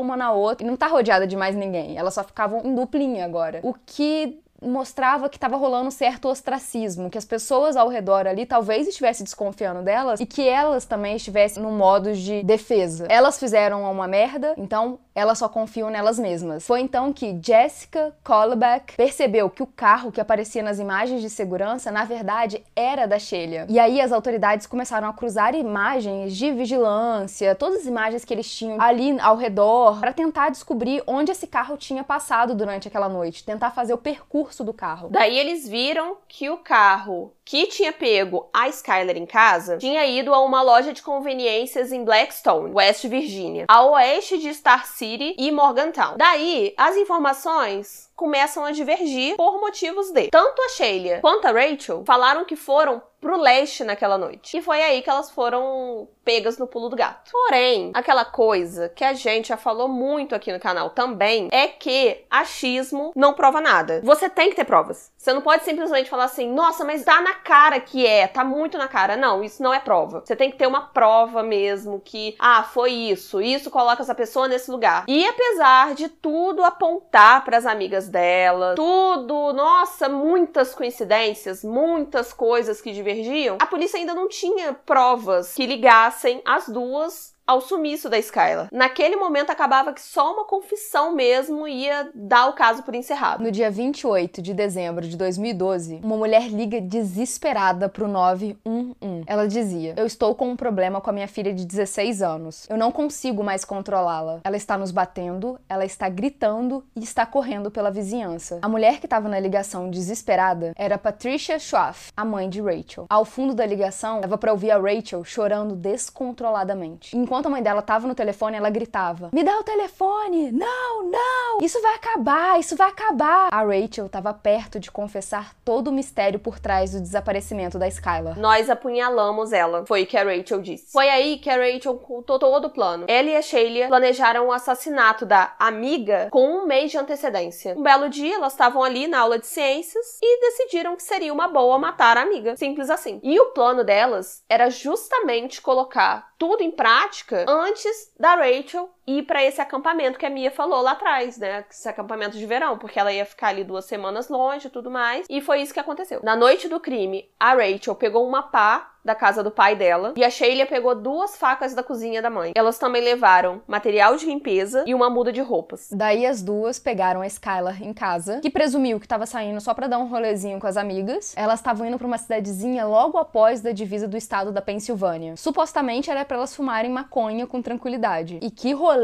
uma 0.00 0.16
na 0.16 0.32
outra 0.32 0.66
e 0.66 0.68
não 0.68 0.76
tá 0.76 0.86
rodeada 0.86 1.26
de 1.26 1.36
mais 1.36 1.54
ninguém. 1.54 1.96
Elas 1.96 2.14
só 2.14 2.24
ficavam 2.24 2.62
em 2.64 2.74
duplinha 2.74 3.24
agora. 3.24 3.60
O 3.62 3.74
que 3.74 4.40
mostrava 4.62 5.28
que 5.28 5.36
estava 5.36 5.56
rolando 5.56 5.90
certo 5.90 6.28
ostracismo, 6.28 7.10
que 7.10 7.18
as 7.18 7.24
pessoas 7.24 7.76
ao 7.76 7.88
redor 7.88 8.26
ali 8.26 8.44
talvez 8.44 8.86
estivessem 8.86 9.24
desconfiando 9.24 9.82
delas 9.82 10.20
e 10.20 10.26
que 10.26 10.46
elas 10.46 10.84
também 10.84 11.16
estivessem 11.16 11.62
no 11.62 11.70
modo 11.70 12.12
de 12.12 12.42
defesa. 12.42 13.06
Elas 13.08 13.38
fizeram 13.38 13.90
uma 13.90 14.06
merda, 14.06 14.54
então 14.56 14.98
elas 15.14 15.38
só 15.38 15.48
confiam 15.48 15.90
nelas 15.90 16.18
mesmas. 16.18 16.66
Foi 16.66 16.80
então 16.80 17.12
que 17.12 17.38
Jessica 17.42 18.14
Colbeck 18.22 18.96
percebeu 18.96 19.50
que 19.50 19.62
o 19.62 19.66
carro 19.66 20.12
que 20.12 20.20
aparecia 20.20 20.62
nas 20.62 20.78
imagens 20.78 21.20
de 21.20 21.28
segurança, 21.28 21.90
na 21.90 22.04
verdade, 22.04 22.62
era 22.76 23.06
da 23.06 23.18
Sheila. 23.18 23.66
E 23.68 23.78
aí 23.78 24.00
as 24.00 24.12
autoridades 24.12 24.66
começaram 24.66 25.08
a 25.08 25.12
cruzar 25.12 25.54
imagens 25.54 26.36
de 26.36 26.52
vigilância, 26.52 27.54
todas 27.54 27.80
as 27.80 27.86
imagens 27.86 28.24
que 28.24 28.32
eles 28.32 28.50
tinham 28.50 28.80
ali 28.80 29.18
ao 29.20 29.36
redor, 29.36 30.00
para 30.00 30.12
tentar 30.12 30.50
descobrir 30.50 31.02
onde 31.06 31.32
esse 31.32 31.46
carro 31.46 31.76
tinha 31.76 32.04
passado 32.04 32.54
durante 32.54 32.88
aquela 32.88 33.08
noite, 33.08 33.44
tentar 33.44 33.70
fazer 33.70 33.92
o 33.92 33.98
percurso 33.98 34.49
do 34.64 34.74
carro. 34.74 35.08
Daí 35.10 35.38
eles 35.38 35.68
viram 35.68 36.18
que 36.28 36.50
o 36.50 36.58
carro 36.58 37.32
que 37.50 37.66
tinha 37.66 37.92
pego 37.92 38.48
a 38.52 38.68
Skyler 38.68 39.16
em 39.16 39.26
casa 39.26 39.76
tinha 39.76 40.06
ido 40.06 40.32
a 40.32 40.40
uma 40.40 40.62
loja 40.62 40.92
de 40.92 41.02
conveniências 41.02 41.90
em 41.90 42.04
Blackstone, 42.04 42.72
West 42.72 43.04
Virginia, 43.08 43.64
a 43.66 43.84
oeste 43.86 44.38
de 44.38 44.54
Star 44.54 44.86
City 44.86 45.34
e 45.36 45.50
Morgantown. 45.50 46.16
Daí, 46.16 46.72
as 46.76 46.96
informações 46.96 48.08
começam 48.14 48.64
a 48.64 48.70
divergir 48.70 49.34
por 49.34 49.60
motivos 49.60 50.12
de 50.12 50.28
tanto 50.28 50.62
a 50.62 50.68
Sheila 50.68 51.20
quanto 51.22 51.48
a 51.48 51.50
Rachel 51.50 52.04
falaram 52.06 52.44
que 52.44 52.54
foram 52.54 53.02
pro 53.20 53.36
leste 53.36 53.84
naquela 53.84 54.16
noite. 54.16 54.56
E 54.56 54.62
foi 54.62 54.82
aí 54.82 55.02
que 55.02 55.10
elas 55.10 55.30
foram 55.30 56.08
pegas 56.24 56.58
no 56.58 56.66
pulo 56.66 56.88
do 56.88 56.96
gato. 56.96 57.30
Porém, 57.30 57.90
aquela 57.94 58.24
coisa 58.24 58.88
que 58.88 59.04
a 59.04 59.12
gente 59.12 59.48
já 59.48 59.56
falou 59.56 59.88
muito 59.88 60.34
aqui 60.34 60.52
no 60.52 60.58
canal 60.58 60.90
também 60.90 61.48
é 61.52 61.68
que 61.68 62.24
achismo 62.30 63.12
não 63.14 63.34
prova 63.34 63.60
nada. 63.60 64.00
Você 64.02 64.28
tem 64.28 64.50
que 64.50 64.56
ter 64.56 64.64
provas. 64.64 65.12
Você 65.16 65.32
não 65.32 65.42
pode 65.42 65.64
simplesmente 65.64 66.08
falar 66.08 66.24
assim, 66.24 66.50
nossa, 66.50 66.84
mas 66.84 67.04
tá 67.04 67.20
na 67.20 67.34
cara 67.40 67.80
que 67.80 68.06
é, 68.06 68.26
tá 68.26 68.44
muito 68.44 68.78
na 68.78 68.88
cara. 68.88 69.16
Não, 69.16 69.42
isso 69.42 69.62
não 69.62 69.72
é 69.72 69.80
prova. 69.80 70.22
Você 70.24 70.36
tem 70.36 70.50
que 70.50 70.56
ter 70.56 70.66
uma 70.66 70.82
prova 70.82 71.42
mesmo 71.42 72.00
que, 72.04 72.36
ah, 72.38 72.62
foi 72.62 72.92
isso, 72.92 73.40
isso 73.40 73.70
coloca 73.70 74.02
essa 74.02 74.14
pessoa 74.14 74.46
nesse 74.46 74.70
lugar. 74.70 75.04
E 75.08 75.26
apesar 75.26 75.94
de 75.94 76.08
tudo 76.08 76.62
apontar 76.62 77.44
para 77.44 77.56
as 77.56 77.66
amigas 77.66 78.08
dela, 78.08 78.74
tudo, 78.74 79.52
nossa, 79.52 80.08
muitas 80.08 80.74
coincidências, 80.74 81.64
muitas 81.64 82.32
coisas 82.32 82.80
que 82.80 82.92
divergiam, 82.92 83.58
a 83.60 83.66
polícia 83.66 83.98
ainda 83.98 84.14
não 84.14 84.28
tinha 84.28 84.72
provas 84.72 85.54
que 85.54 85.66
ligassem 85.66 86.42
as 86.44 86.68
duas 86.68 87.34
ao 87.50 87.60
sumiço 87.60 88.08
da 88.08 88.16
Skylar. 88.16 88.68
Naquele 88.70 89.16
momento 89.16 89.50
acabava 89.50 89.92
que 89.92 90.00
só 90.00 90.32
uma 90.32 90.44
confissão 90.44 91.12
mesmo 91.12 91.66
ia 91.66 92.08
dar 92.14 92.46
o 92.46 92.52
caso 92.52 92.84
por 92.84 92.94
encerrado. 92.94 93.42
No 93.42 93.50
dia 93.50 93.68
28 93.68 94.40
de 94.40 94.54
dezembro 94.54 95.04
de 95.04 95.16
2012, 95.16 95.98
uma 96.04 96.16
mulher 96.16 96.46
liga 96.46 96.80
desesperada 96.80 97.88
pro 97.88 98.06
911. 98.06 99.24
Ela 99.26 99.48
dizia: 99.48 99.94
Eu 99.96 100.06
estou 100.06 100.32
com 100.32 100.48
um 100.48 100.54
problema 100.54 101.00
com 101.00 101.10
a 101.10 101.12
minha 101.12 101.26
filha 101.26 101.52
de 101.52 101.66
16 101.66 102.22
anos. 102.22 102.68
Eu 102.70 102.76
não 102.76 102.92
consigo 102.92 103.42
mais 103.42 103.64
controlá-la. 103.64 104.38
Ela 104.44 104.56
está 104.56 104.78
nos 104.78 104.92
batendo, 104.92 105.58
ela 105.68 105.84
está 105.84 106.08
gritando 106.08 106.84
e 106.94 107.02
está 107.02 107.26
correndo 107.26 107.68
pela 107.68 107.90
vizinhança. 107.90 108.60
A 108.62 108.68
mulher 108.68 109.00
que 109.00 109.06
estava 109.06 109.28
na 109.28 109.40
ligação 109.40 109.90
desesperada 109.90 110.72
era 110.76 110.96
Patricia 110.96 111.58
Schwaff, 111.58 112.12
a 112.16 112.24
mãe 112.24 112.48
de 112.48 112.60
Rachel. 112.60 113.06
Ao 113.08 113.24
fundo 113.24 113.54
da 113.54 113.66
ligação, 113.66 114.20
dava 114.20 114.38
para 114.38 114.52
ouvir 114.52 114.70
a 114.70 114.78
Rachel 114.78 115.24
chorando 115.24 115.74
descontroladamente. 115.74 117.16
Enquanto 117.16 117.39
a 117.46 117.50
mãe 117.50 117.62
dela 117.62 117.80
estava 117.80 118.06
no 118.06 118.14
telefone, 118.14 118.56
ela 118.56 118.70
gritava: 118.70 119.30
Me 119.32 119.42
dá 119.42 119.58
o 119.58 119.64
telefone! 119.64 120.52
Não, 120.52 121.10
não! 121.10 121.58
Isso 121.60 121.80
vai 121.82 121.94
acabar, 121.94 122.58
isso 122.58 122.76
vai 122.76 122.88
acabar! 122.88 123.48
A 123.52 123.62
Rachel 123.62 124.06
estava 124.06 124.32
perto 124.32 124.78
de 124.80 124.90
confessar 124.90 125.54
todo 125.64 125.88
o 125.88 125.92
mistério 125.92 126.38
por 126.38 126.58
trás 126.58 126.92
do 126.92 127.00
desaparecimento 127.00 127.78
da 127.78 127.88
Skylar. 127.88 128.38
Nós 128.38 128.70
apunhalamos 128.70 129.52
ela, 129.52 129.84
foi 129.86 130.02
o 130.02 130.06
que 130.06 130.16
a 130.16 130.24
Rachel 130.24 130.60
disse. 130.60 130.92
Foi 130.92 131.08
aí 131.08 131.38
que 131.38 131.50
a 131.50 131.56
Rachel 131.56 131.94
contou 131.96 132.38
todo 132.38 132.66
o 132.66 132.70
plano. 132.70 133.04
Ela 133.08 133.30
e 133.30 133.36
a 133.36 133.42
Shayla 133.42 133.88
planejaram 133.88 134.46
o 134.46 134.52
assassinato 134.52 135.26
da 135.26 135.54
amiga 135.58 136.28
com 136.30 136.46
um 136.48 136.66
mês 136.66 136.90
de 136.90 136.98
antecedência. 136.98 137.74
Um 137.76 137.82
belo 137.82 138.08
dia, 138.08 138.36
elas 138.36 138.52
estavam 138.52 138.82
ali 138.82 139.06
na 139.06 139.20
aula 139.20 139.38
de 139.38 139.46
ciências 139.46 140.18
e 140.22 140.40
decidiram 140.40 140.96
que 140.96 141.02
seria 141.02 141.32
uma 141.32 141.48
boa 141.48 141.78
matar 141.78 142.16
a 142.16 142.22
amiga. 142.22 142.56
Simples 142.56 142.90
assim. 142.90 143.20
E 143.22 143.38
o 143.38 143.46
plano 143.46 143.84
delas 143.84 144.42
era 144.48 144.70
justamente 144.70 145.60
colocar 145.60 146.30
tudo 146.40 146.62
em 146.62 146.70
prática 146.70 147.19
antes 147.46 148.12
da 148.18 148.34
Rachel 148.34 148.88
ir 149.06 149.22
para 149.22 149.44
esse 149.44 149.60
acampamento 149.60 150.18
que 150.18 150.26
a 150.26 150.30
Mia 150.30 150.50
falou 150.50 150.82
lá 150.82 150.92
atrás, 150.92 151.38
né? 151.38 151.64
Esse 151.70 151.88
acampamento 151.88 152.36
de 152.36 152.46
verão, 152.46 152.78
porque 152.78 152.98
ela 152.98 153.12
ia 153.12 153.24
ficar 153.24 153.48
ali 153.48 153.64
duas 153.64 153.84
semanas 153.84 154.28
longe 154.28 154.68
e 154.68 154.70
tudo 154.70 154.90
mais. 154.90 155.26
E 155.28 155.40
foi 155.40 155.62
isso 155.62 155.74
que 155.74 155.80
aconteceu. 155.80 156.20
Na 156.22 156.36
noite 156.36 156.68
do 156.68 156.80
crime, 156.80 157.28
a 157.38 157.54
Rachel 157.54 157.94
pegou 157.94 158.26
uma 158.26 158.42
pá 158.42 158.92
da 159.02 159.14
casa 159.14 159.42
do 159.42 159.50
pai 159.50 159.74
dela 159.74 160.12
e 160.14 160.22
a 160.22 160.28
Sheila 160.28 160.66
pegou 160.66 160.94
duas 160.94 161.34
facas 161.34 161.72
da 161.72 161.82
cozinha 161.82 162.20
da 162.20 162.28
mãe. 162.28 162.52
Elas 162.54 162.78
também 162.78 163.02
levaram 163.02 163.62
material 163.66 164.14
de 164.14 164.26
limpeza 164.26 164.84
e 164.86 164.94
uma 164.94 165.08
muda 165.08 165.32
de 165.32 165.40
roupas. 165.40 165.88
Daí 165.90 166.26
as 166.26 166.42
duas 166.42 166.78
pegaram 166.78 167.22
a 167.22 167.26
Skylar 167.26 167.82
em 167.82 167.94
casa, 167.94 168.40
que 168.40 168.50
presumiu 168.50 169.00
que 169.00 169.06
estava 169.06 169.24
saindo 169.24 169.58
só 169.58 169.72
para 169.72 169.88
dar 169.88 169.98
um 169.98 170.06
rolezinho 170.06 170.60
com 170.60 170.66
as 170.66 170.76
amigas. 170.76 171.34
Elas 171.34 171.60
estavam 171.60 171.86
indo 171.86 171.96
para 171.96 172.06
uma 172.06 172.18
cidadezinha 172.18 172.84
logo 172.84 173.16
após 173.16 173.62
da 173.62 173.72
divisa 173.72 174.06
do 174.06 174.18
estado 174.18 174.52
da 174.52 174.60
Pensilvânia. 174.60 175.34
Supostamente 175.34 176.10
era 176.10 176.22
para 176.22 176.36
elas 176.36 176.54
fumarem 176.54 176.90
maconha 176.90 177.46
com 177.46 177.62
tranquilidade. 177.62 178.38
E 178.42 178.50
que 178.50 178.74
rolê 178.74 178.99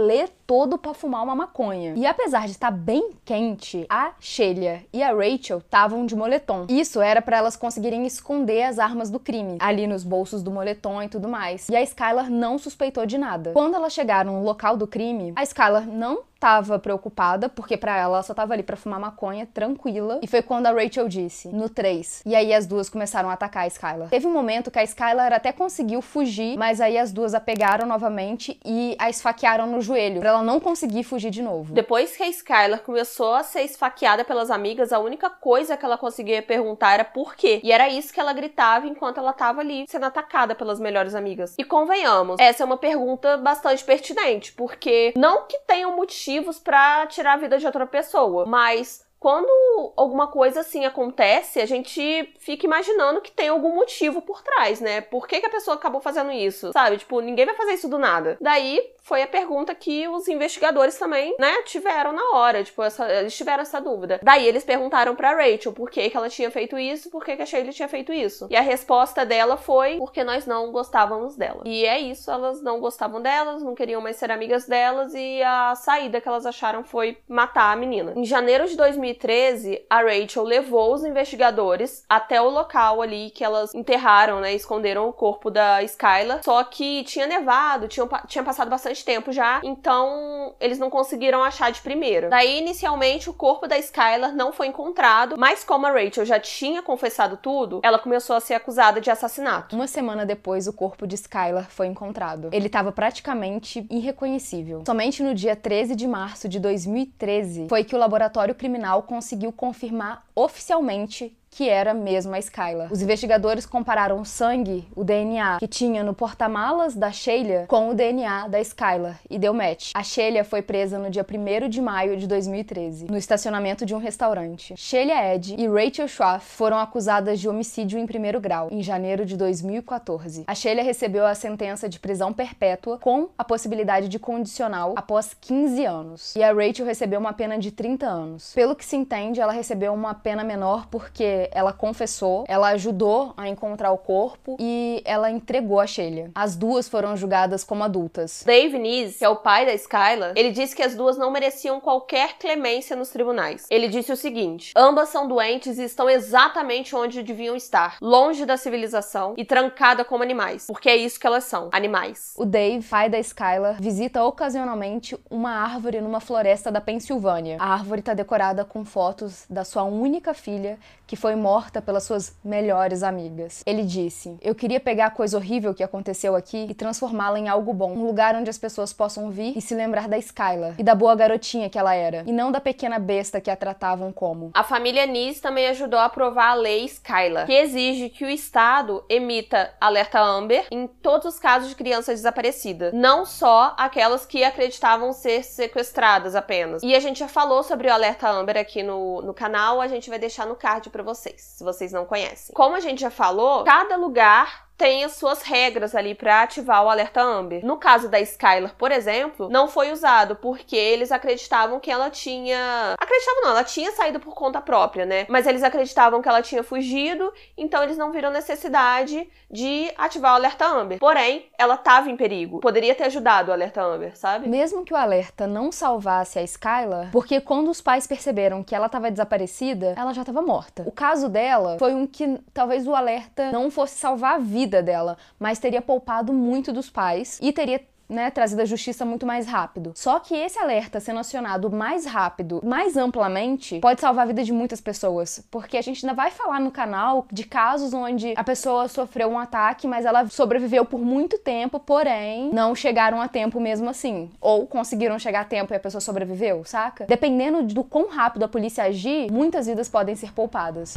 todo 0.47 0.79
para 0.79 0.95
fumar 0.95 1.23
uma 1.25 1.35
maconha. 1.35 1.95
E 1.97 2.07
apesar 2.07 2.45
de 2.45 2.53
estar 2.53 2.71
bem 2.71 3.11
quente, 3.25 3.85
a 3.89 4.13
Sheila 4.21 4.81
e 4.93 5.03
a 5.03 5.13
Rachel 5.13 5.59
estavam 5.59 6.07
de 6.07 6.15
moletom. 6.15 6.67
Isso 6.69 7.01
era 7.01 7.21
para 7.21 7.39
elas 7.39 7.57
conseguirem 7.57 8.07
esconder 8.07 8.63
as 8.63 8.79
armas 8.79 9.11
do 9.11 9.19
crime 9.19 9.57
ali 9.59 9.87
nos 9.87 10.05
bolsos 10.05 10.43
do 10.43 10.51
moletom 10.51 11.03
e 11.03 11.09
tudo 11.09 11.29
mais. 11.29 11.69
E 11.69 11.77
a 11.77 11.83
Skylar 11.83 12.31
não 12.31 12.59
suspeitou 12.59 13.05
de 13.07 13.19
nada. 13.19 13.53
Quando 13.53 13.75
elas 13.75 13.93
chegaram 13.93 14.35
no 14.35 14.45
local 14.45 14.77
do 14.77 14.87
crime, 14.87 15.33
a 15.35 15.43
Skylar 15.43 15.87
não 15.87 16.23
tava 16.47 16.79
preocupada, 16.79 17.49
porque 17.49 17.77
para 17.77 17.97
ela 17.97 18.07
ela 18.07 18.23
só 18.23 18.33
tava 18.33 18.55
ali 18.55 18.63
para 18.63 18.77
fumar 18.77 19.01
maconha, 19.01 19.49
tranquila. 19.53 20.21
E 20.23 20.27
foi 20.29 20.43
quando 20.43 20.67
a 20.67 20.71
Rachel 20.71 21.09
disse, 21.09 21.49
no 21.49 21.69
3. 21.69 22.23
E 22.25 22.37
aí 22.37 22.55
as 22.55 22.67
duas 22.67 22.89
começaram 22.89 23.29
a 23.29 23.33
atacar 23.33 23.65
a 23.65 23.67
Skylar. 23.67 24.09
Teve 24.09 24.27
um 24.27 24.33
momento 24.33 24.71
que 24.71 24.79
a 24.79 24.85
Skylar 24.85 25.33
até 25.33 25.51
conseguiu 25.53 26.01
fugir, 26.01 26.57
mas 26.57 26.81
aí 26.81 26.97
as 26.97 27.13
duas 27.13 27.35
a 27.35 27.41
pegaram 27.41 27.87
novamente 27.87 28.61
e 28.65 28.97
a 28.99 29.11
esfaquearam 29.11 29.67
no 29.67 29.81
joelho, 29.81 30.21
para 30.21 30.31
ela 30.31 30.43
não 30.43 30.61
conseguir 30.61 31.03
fugir 31.03 31.31
de 31.31 31.43
novo. 31.43 31.75
Depois 31.75 32.17
que 32.17 32.23
a 32.23 32.29
Skylar 32.29 32.81
começou 32.81 33.35
a 33.35 33.43
ser 33.43 33.63
esfaqueada 33.63 34.25
pelas 34.25 34.51
amigas, 34.51 34.93
a 34.93 34.99
única 34.99 35.29
coisa 35.29 35.77
que 35.77 35.85
ela 35.85 35.99
conseguia 35.99 36.43
perguntar 36.43 36.95
era 36.95 37.05
por 37.05 37.35
quê. 37.35 37.61
E 37.63 37.73
era 37.73 37.89
isso 37.89 38.13
que 38.13 38.21
ela 38.21 38.33
gritava 38.33 38.87
enquanto 38.87 39.19
ela 39.19 39.33
tava 39.33 39.61
ali 39.61 39.85
sendo 39.89 40.07
atacada 40.07 40.55
pelas 40.55 40.79
melhores 40.79 41.15
amigas. 41.15 41.55
E 41.59 41.65
convenhamos, 41.65 42.37
essa 42.39 42.63
é 42.63 42.67
uma 42.67 42.77
pergunta 42.77 43.37
bastante 43.37 43.85
pertinente, 43.85 44.53
porque 44.53 45.13
não 45.17 45.47
que 45.47 45.59
tenha 45.67 45.89
um 45.89 45.97
motivo 45.97 46.36
motivos 46.37 46.59
para 46.59 47.07
tirar 47.07 47.35
a 47.35 47.37
vida 47.37 47.59
de 47.59 47.67
outra 47.67 47.87
pessoa, 47.87 48.45
mas 48.47 49.05
quando 49.19 49.93
alguma 49.97 50.29
coisa 50.29 50.61
assim 50.61 50.85
acontece, 50.85 51.61
a 51.61 51.67
gente 51.67 52.35
fica 52.39 52.67
imaginando 52.67 53.21
que 53.21 53.33
tem 53.33 53.49
algum 53.49 53.75
motivo 53.75 54.21
por 54.21 54.43
trás, 54.43 54.81
né? 54.81 55.01
Por 55.01 55.27
que, 55.27 55.41
que 55.41 55.47
a 55.47 55.51
pessoa 55.51 55.77
acabou 55.77 56.01
fazendo 56.01 56.31
isso? 56.31 56.73
Sabe? 56.73 56.99
Tipo, 56.99 57.21
ninguém 57.21 57.47
vai 57.47 57.55
fazer 57.55 57.73
isso 57.73 57.89
do 57.89 57.99
nada. 57.99 58.37
Daí 58.41 58.81
foi 59.07 59.23
a 59.23 59.27
pergunta 59.27 59.73
que 59.73 60.09
os 60.09 60.27
investigadores 60.27 60.99
também, 60.99 61.35
né, 61.39 61.63
tiveram 61.63 62.13
na 62.13 62.31
hora. 62.33 62.65
Tipo, 62.65 62.83
essa, 62.83 63.09
eles 63.09 63.37
tiveram 63.37 63.63
essa 63.63 63.81
dúvida. 63.81 64.19
Daí 64.21 64.47
eles 64.47 64.65
perguntaram 64.65 65.15
pra 65.15 65.33
Rachel 65.33 65.73
por 65.73 65.89
que, 65.89 66.11
que 66.11 66.17
ela 66.17 66.29
tinha 66.29 66.51
feito 66.51 66.77
isso, 66.77 67.09
por 67.09 67.25
que, 67.25 67.37
que 67.37 67.43
a 67.43 67.47
Shaylee 67.47 67.73
tinha 67.73 67.89
feito 67.89 68.13
isso. 68.13 68.49
E 68.51 68.57
a 68.57 68.61
resposta 68.61 69.25
dela 69.25 69.57
foi 69.57 69.97
porque 69.99 70.25
nós 70.25 70.45
não 70.45 70.73
gostávamos 70.73 71.37
dela. 71.37 71.63
E 71.65 71.85
é 71.85 72.01
isso, 72.01 72.29
elas 72.33 72.61
não 72.61 72.81
gostavam 72.81 73.23
delas, 73.23 73.63
não 73.63 73.77
queriam 73.77 74.01
mais 74.01 74.17
ser 74.17 74.33
amigas 74.33 74.67
delas 74.67 75.15
e 75.15 75.41
a 75.41 75.77
saída 75.77 76.21
que 76.21 76.27
elas 76.27 76.45
acharam 76.45 76.83
foi 76.83 77.17
matar 77.29 77.73
a 77.73 77.77
menina. 77.77 78.13
Em 78.17 78.25
janeiro 78.25 78.67
de 78.67 78.77
2013, 78.77 79.87
a 79.89 80.03
Rachel 80.03 80.43
levou 80.43 80.93
os 80.93 81.05
investigadores 81.05 82.05
até 82.09 82.43
o 82.43 82.51
local 82.51 83.01
ali 83.01 83.31
que 83.31 83.45
elas 83.45 83.73
enterraram, 83.73 84.41
né, 84.41 84.53
esconderam 84.53 85.09
o 85.09 85.13
corpo 85.13 85.49
da 85.49 85.81
Skylar. 85.85 86.43
Só 86.43 86.65
que 86.65 87.05
tinha 87.05 87.27
nevado, 87.29 87.87
tinha, 87.87 88.05
tinha 88.27 88.43
passado 88.43 88.69
bastante 88.69 88.96
bastante 88.97 89.05
tempo 89.05 89.33
já, 89.33 89.61
então 89.63 90.55
eles 90.61 90.79
não 90.79 90.89
conseguiram 90.89 91.43
achar 91.43 91.71
de 91.71 91.81
primeira. 91.81 92.29
Daí, 92.29 92.59
inicialmente, 92.59 93.29
o 93.29 93.35
corpo 93.35 93.67
da 93.67 93.79
Skylar 93.79 94.35
não 94.35 94.53
foi 94.53 94.69
encontrado, 94.69 95.37
mas 95.39 95.63
como 95.63 95.87
a 95.87 95.91
Rachel 95.91 96.25
já 96.25 96.41
tinha 96.41 96.83
confessado 96.83 97.37
tudo, 97.37 97.81
ela 97.83 97.99
começou 97.99 98.37
a 98.37 98.41
ser 98.41 98.55
acusada 98.55 99.01
de 99.01 99.11
assassinato. 99.11 99.77
Uma 99.77 99.87
semana 99.87 100.25
depois, 100.25 100.67
o 100.67 100.73
corpo 100.73 101.07
de 101.07 101.15
Skylar 101.17 101.69
foi 101.69 101.87
encontrado. 101.87 102.49
Ele 102.53 102.67
estava 102.67 102.91
praticamente 102.93 103.87
irreconhecível. 103.91 104.83
Somente 104.87 105.23
no 105.23 105.35
dia 105.35 105.55
13 105.55 105.95
de 105.95 106.07
março 106.07 106.49
de 106.49 106.59
2013 106.59 107.67
foi 107.69 107.85
que 107.85 107.95
o 107.95 107.99
laboratório 107.99 108.55
criminal 108.55 109.03
conseguiu 109.03 109.53
confirmar 109.53 110.25
oficialmente 110.35 111.37
que 111.57 111.71
era 111.71 111.95
mesmo 111.95 112.35
a 112.35 112.39
Skylar. 112.39 112.93
Os 112.93 113.01
investigadores 113.01 113.65
compararam 113.65 114.21
o 114.21 114.27
sangue, 114.27 114.87
o 114.95 115.03
DNA, 115.03 115.57
que 115.59 115.67
tinha 115.67 116.05
no 116.05 116.13
porta-malas 116.13 116.95
da 116.95 117.11
Sheila 117.11 117.65
com 117.67 117.89
o 117.89 117.95
DNA 117.95 118.47
da 118.49 118.61
Skylar 118.61 119.19
e 119.31 119.39
deu 119.39 119.55
match. 119.55 119.93
A 119.95 120.03
Sheila 120.03 120.45
foi 120.45 120.61
presa 120.61 120.99
no 120.99 121.09
dia 121.09 121.25
1 121.25 121.71
de 121.71 121.81
maio 121.81 122.15
de 122.19 122.27
2013, 122.27 123.07
no 123.07 123.17
estacionamento 123.17 123.87
de 123.87 123.95
um 123.95 123.99
restaurante. 123.99 124.75
Sheila 124.77 125.33
Ed 125.33 125.57
e 125.59 125.67
Rachel 125.67 126.07
Schwaff 126.07 126.45
foram 126.45 126.79
acusadas 126.79 127.41
de 127.41 127.49
homicídio 127.49 127.99
em 127.99 128.07
primeiro 128.07 128.39
grau, 128.39 128.69
em 128.71 128.83
janeiro 128.83 129.25
de 129.25 129.35
2014. 129.35 130.45
A 130.47 130.55
Sheila 130.55 130.83
recebeu 130.83 131.25
a 131.25 131.35
sentença 131.35 131.89
de 131.89 131.99
prisão 131.99 132.35
perpétua 132.35 132.99
com 132.99 133.31
a 133.39 133.43
possibilidade 133.43 134.09
de 134.09 134.19
condicional 134.19 134.93
após 134.95 135.33
15 135.41 135.87
anos. 135.87 136.37
E 136.37 136.43
a 136.43 136.53
Rachel 136.53 136.85
recebeu 136.85 137.19
uma 137.19 137.33
pena 137.33 137.57
de 137.57 137.71
30 137.71 138.05
anos. 138.07 138.53
Pelo 138.53 138.77
que 138.77 138.85
se 138.85 138.95
entende, 138.95 139.41
ela 139.41 139.53
recebeu 139.53 139.95
uma 139.95 140.13
pena 140.13 140.45
menor 140.45 140.89
porque 140.89 141.46
ela 141.53 141.73
confessou, 141.73 142.45
ela 142.49 142.69
ajudou 142.69 143.33
a 143.37 143.49
encontrar 143.49 143.93
o 143.93 143.99
corpo 143.99 144.57
e 144.59 145.03
ela 145.05 145.31
entregou 145.31 145.81
a 145.81 145.87
Sheila. 145.87 146.31
As 146.35 146.57
duas 146.57 146.89
foram 146.89 147.17
julgadas 147.17 147.65
como 147.65 147.85
adultas. 147.85 148.43
Dave 148.45 148.79
Nees, 148.79 149.19
que 149.19 149.25
é 149.25 149.29
o 149.29 149.37
pai 149.37 149.67
da 149.67 149.75
Skylar, 149.75 150.33
ele 150.37 150.51
disse 150.51 150.75
que 150.75 150.83
as 150.83 150.95
duas 150.95 151.17
não 151.17 151.31
mereciam 151.31 151.81
qualquer 151.81 152.39
clemência 152.39 152.97
nos 152.97 153.11
tribunais. 153.11 153.67
Ele 153.71 153.89
disse 153.89 154.13
o 154.13 154.17
seguinte: 154.17 154.73
ambas 154.77 155.09
são 155.09 155.29
doentes 155.29 155.79
e 155.79 155.85
estão 155.85 156.09
exatamente 156.09 156.95
onde 156.95 157.23
deviam 157.23 157.57
estar, 157.57 157.97
longe 158.01 158.45
da 158.45 158.57
civilização 158.57 159.35
e 159.37 159.45
trancada 159.45 160.05
como 160.05 160.23
animais, 160.23 160.67
porque 160.67 160.89
é 160.89 160.97
isso 160.97 161.21
que 161.21 161.27
elas 161.27 161.45
são, 161.45 161.69
animais. 161.73 162.35
O 162.37 162.45
Dave, 162.45 162.87
pai 162.87 163.09
da 163.09 163.19
Skylar, 163.19 163.81
visita 163.81 164.25
ocasionalmente 164.25 165.17
uma 165.31 165.51
árvore 165.51 166.01
numa 166.01 166.21
floresta 166.21 166.71
da 166.71 166.81
Pensilvânia. 166.81 167.57
A 167.61 167.73
árvore 167.73 168.01
está 168.01 168.15
decorada 168.15 168.65
com 168.65 168.85
fotos 168.85 169.45
da 169.49 169.65
sua 169.65 169.85
única 169.85 170.35
filha, 170.35 170.79
que 171.07 171.15
foi 171.15 171.36
morta 171.37 171.83
pelas 171.83 172.05
suas 172.05 172.35
melhores 172.45 173.03
amigas. 173.03 173.63
Ele 173.67 173.85
disse: 173.85 174.37
Eu 174.41 174.55
queria 174.55 174.81
pegar 174.81 175.07
a 175.07 175.11
coisa 175.11 175.37
horrível 175.37 175.75
que 175.75 175.83
aconteceu 175.83 176.35
aqui 176.35 176.67
e 176.69 176.75
transformá-la 176.75 177.39
em 177.39 177.49
algo 177.49 177.73
bom, 177.73 177.93
um 177.93 178.05
lugar 178.05 178.35
onde 178.35 178.51
as 178.51 178.59
pessoas 178.59 178.93
possam 178.93 179.31
vir 179.31 179.57
e 179.57 179.61
se 179.61 179.75
lembrar 179.75 180.09
da 180.09 180.19
Skylar 180.19 180.75
e 180.79 180.83
da 180.83 180.95
boa 180.95 181.15
garotinha 181.15 181.69
que 181.69 181.79
ela 181.79 181.95
era, 181.95 182.25
e 182.27 182.33
não 182.33 182.51
da 182.51 182.61
pequena 182.61 182.99
besta 182.99 183.41
que 183.41 183.51
a 183.51 183.57
tratavam 183.57 184.13
como. 184.13 184.51
A 184.55 184.65
família 184.65 185.07
Nis 185.07 185.41
também 185.41 185.67
ajudou 185.69 185.99
a 185.99 186.07
aprovar 186.07 186.51
a 186.51 186.55
lei 186.55 186.85
Skylar, 186.85 187.47
que 187.47 187.53
exige 187.53 188.09
que 188.09 188.25
o 188.25 188.31
Estado 188.31 189.05
emita 189.09 189.73
alerta 189.81 190.21
Amber 190.21 190.67
em 190.71 190.87
todos 190.87 191.35
os 191.35 191.39
casos 191.39 191.69
de 191.69 191.75
criança 191.75 192.13
desaparecida, 192.13 192.91
não 192.93 193.27
só 193.27 193.75
aquelas 193.77 194.25
que 194.25 194.45
acreditavam 194.45 195.13
ser 195.13 195.43
sequestradas 195.43 196.35
apenas. 196.35 196.83
E 196.83 196.95
a 196.95 197.01
gente 197.01 197.19
já 197.19 197.29
falou 197.29 197.63
sobre 197.63 197.89
o 197.89 197.93
alerta 197.93 198.29
Amber 198.29 198.57
aqui 198.57 198.83
no, 198.83 199.23
no 199.23 199.35
canal, 199.35 199.81
a 199.81 199.89
gente 199.89 200.09
vai 200.09 200.19
deixar 200.19 200.47
no 200.47 200.55
card 200.55 200.91
para 200.91 201.03
vocês 201.03 201.26
vocês, 201.27 201.43
se 201.43 201.65
vocês 201.65 201.93
não 201.93 202.05
conhecem. 202.05 202.55
Como 202.55 202.75
a 202.75 202.81
gente 202.81 203.01
já 203.01 203.11
falou, 203.11 203.65
cada 203.65 203.97
lugar 203.97 204.66
tem 204.77 205.05
as 205.05 205.13
suas 205.13 205.43
regras 205.43 205.95
ali 205.95 206.15
para 206.15 206.43
ativar 206.43 206.85
o 206.85 206.89
alerta 206.89 207.23
Amber. 207.23 207.65
No 207.65 207.77
caso 207.77 208.09
da 208.09 208.21
Skylar, 208.21 208.75
por 208.77 208.93
exemplo, 208.93 209.49
não 209.49 209.69
foi 209.69 209.91
usado 209.91 210.37
porque 210.37 210.77
eles 210.77 211.11
acreditavam 211.11 211.81
que 211.81 211.91
ela 211.91 212.11
tinha. 212.11 212.95
Acreditavam 212.99 213.43
não, 213.43 213.51
ela 213.51 213.65
tinha 213.65 213.93
saído 213.93 214.21
por 214.21 214.35
conta 214.35 214.61
própria, 214.61 215.07
né? 215.07 215.27
Mas 215.29 215.47
eles 215.47 215.63
acreditavam 215.63 216.21
que 216.21 216.29
ela 216.29 216.43
tinha 216.43 216.63
fugido, 216.63 217.33
então 217.57 217.83
eles 217.83 217.97
não 217.97 218.13
viram 218.13 218.31
necessidade 218.31 219.29
de 219.51 219.91
ativar 219.97 220.33
o 220.33 220.37
alerta 220.37 220.67
Amber. 220.67 220.99
Porém, 220.99 221.47
ela 221.59 221.75
estava 221.75 222.11
em 222.11 222.17
perigo. 222.17 222.61
Poderia 222.61 222.95
ter 222.95 223.05
ajudado 223.05 223.51
o 223.51 223.53
alerta 223.55 223.83
Amber, 223.83 224.17
sabe? 224.17 224.49
Mesmo 224.49 224.85
que 224.85 224.93
o 224.93 224.97
alerta 224.97 225.47
não 225.47 225.73
salvasse 225.73 226.39
a 226.39 226.43
Skylar, 226.43 227.11
porque 227.13 227.41
quando 227.41 227.71
os 227.71 227.81
pais 227.81 228.07
perceberam 228.07 228.63
que 228.63 228.75
ela 228.75 228.87
estava 228.87 229.11
desaparecida, 229.11 229.95
ela 229.97 230.13
já 230.13 230.23
estava 230.23 230.43
morta. 230.43 230.83
O 230.87 230.93
caso 230.93 231.29
dela 231.29 231.77
foi 231.79 231.95
um 231.95 232.07
que 232.07 232.39
talvez 232.53 232.87
o 232.87 232.95
alerta 232.95 233.51
não 233.53 233.71
fosse 233.71 233.97
salvar 233.99 234.35
a 234.35 234.39
vida 234.39 234.66
dela, 234.67 235.17
mas 235.39 235.59
teria 235.59 235.83
poupado 235.83 236.33
muito 236.33 236.73
dos 236.73 236.91
pais 236.91 237.39
e 237.43 237.53
teria 237.53 237.81
né, 238.09 238.31
trazido 238.31 238.63
a 238.63 238.65
justiça 238.65 239.05
muito 239.05 239.27
mais 239.27 239.47
rápido. 239.47 239.93
Só 239.95 240.19
que 240.19 240.35
esse 240.35 240.59
alerta 240.59 241.01
sendo 241.01 241.21
acionado 241.21 241.71
mais 241.71 242.07
rápido, 242.07 242.61
mais 242.65 242.97
amplamente, 242.97 243.81
pode 243.81 244.01
salvar 244.01 244.25
a 244.25 244.27
vida 244.27 244.45
de 244.45 244.53
muitas 244.53 244.81
pessoas. 244.81 245.45
Porque 245.51 245.77
a 245.77 245.83
gente 245.83 246.05
ainda 246.05 246.15
vai 246.15 246.31
falar 246.31 246.61
no 246.61 246.71
canal 246.71 247.27
de 247.33 247.45
casos 247.45 247.93
onde 247.93 248.35
a 248.37 248.45
pessoa 248.45 248.89
sofreu 248.89 249.29
um 249.29 249.39
ataque, 249.39 249.87
mas 249.87 250.05
ela 250.05 250.27
sobreviveu 250.29 250.85
por 250.85 251.01
muito 251.01 251.39
tempo, 251.39 251.81
porém 251.81 252.51
não 252.53 252.75
chegaram 252.75 253.21
a 253.21 253.29
tempo 253.29 253.61
mesmo 253.61 253.89
assim. 253.89 254.31
Ou 254.41 254.67
conseguiram 254.67 255.19
chegar 255.19 255.41
a 255.41 255.45
tempo 255.45 255.73
e 255.73 255.77
a 255.77 255.81
pessoa 255.81 256.01
sobreviveu, 256.01 256.65
saca? 256.65 257.07
Dependendo 257.07 257.63
do 257.63 257.83
quão 257.83 258.09
rápido 258.09 258.45
a 258.45 258.49
polícia 258.49 258.85
agir, 258.85 259.31
muitas 259.31 259.67
vidas 259.67 259.89
podem 259.89 260.15
ser 260.15 260.33
poupadas. 260.33 260.95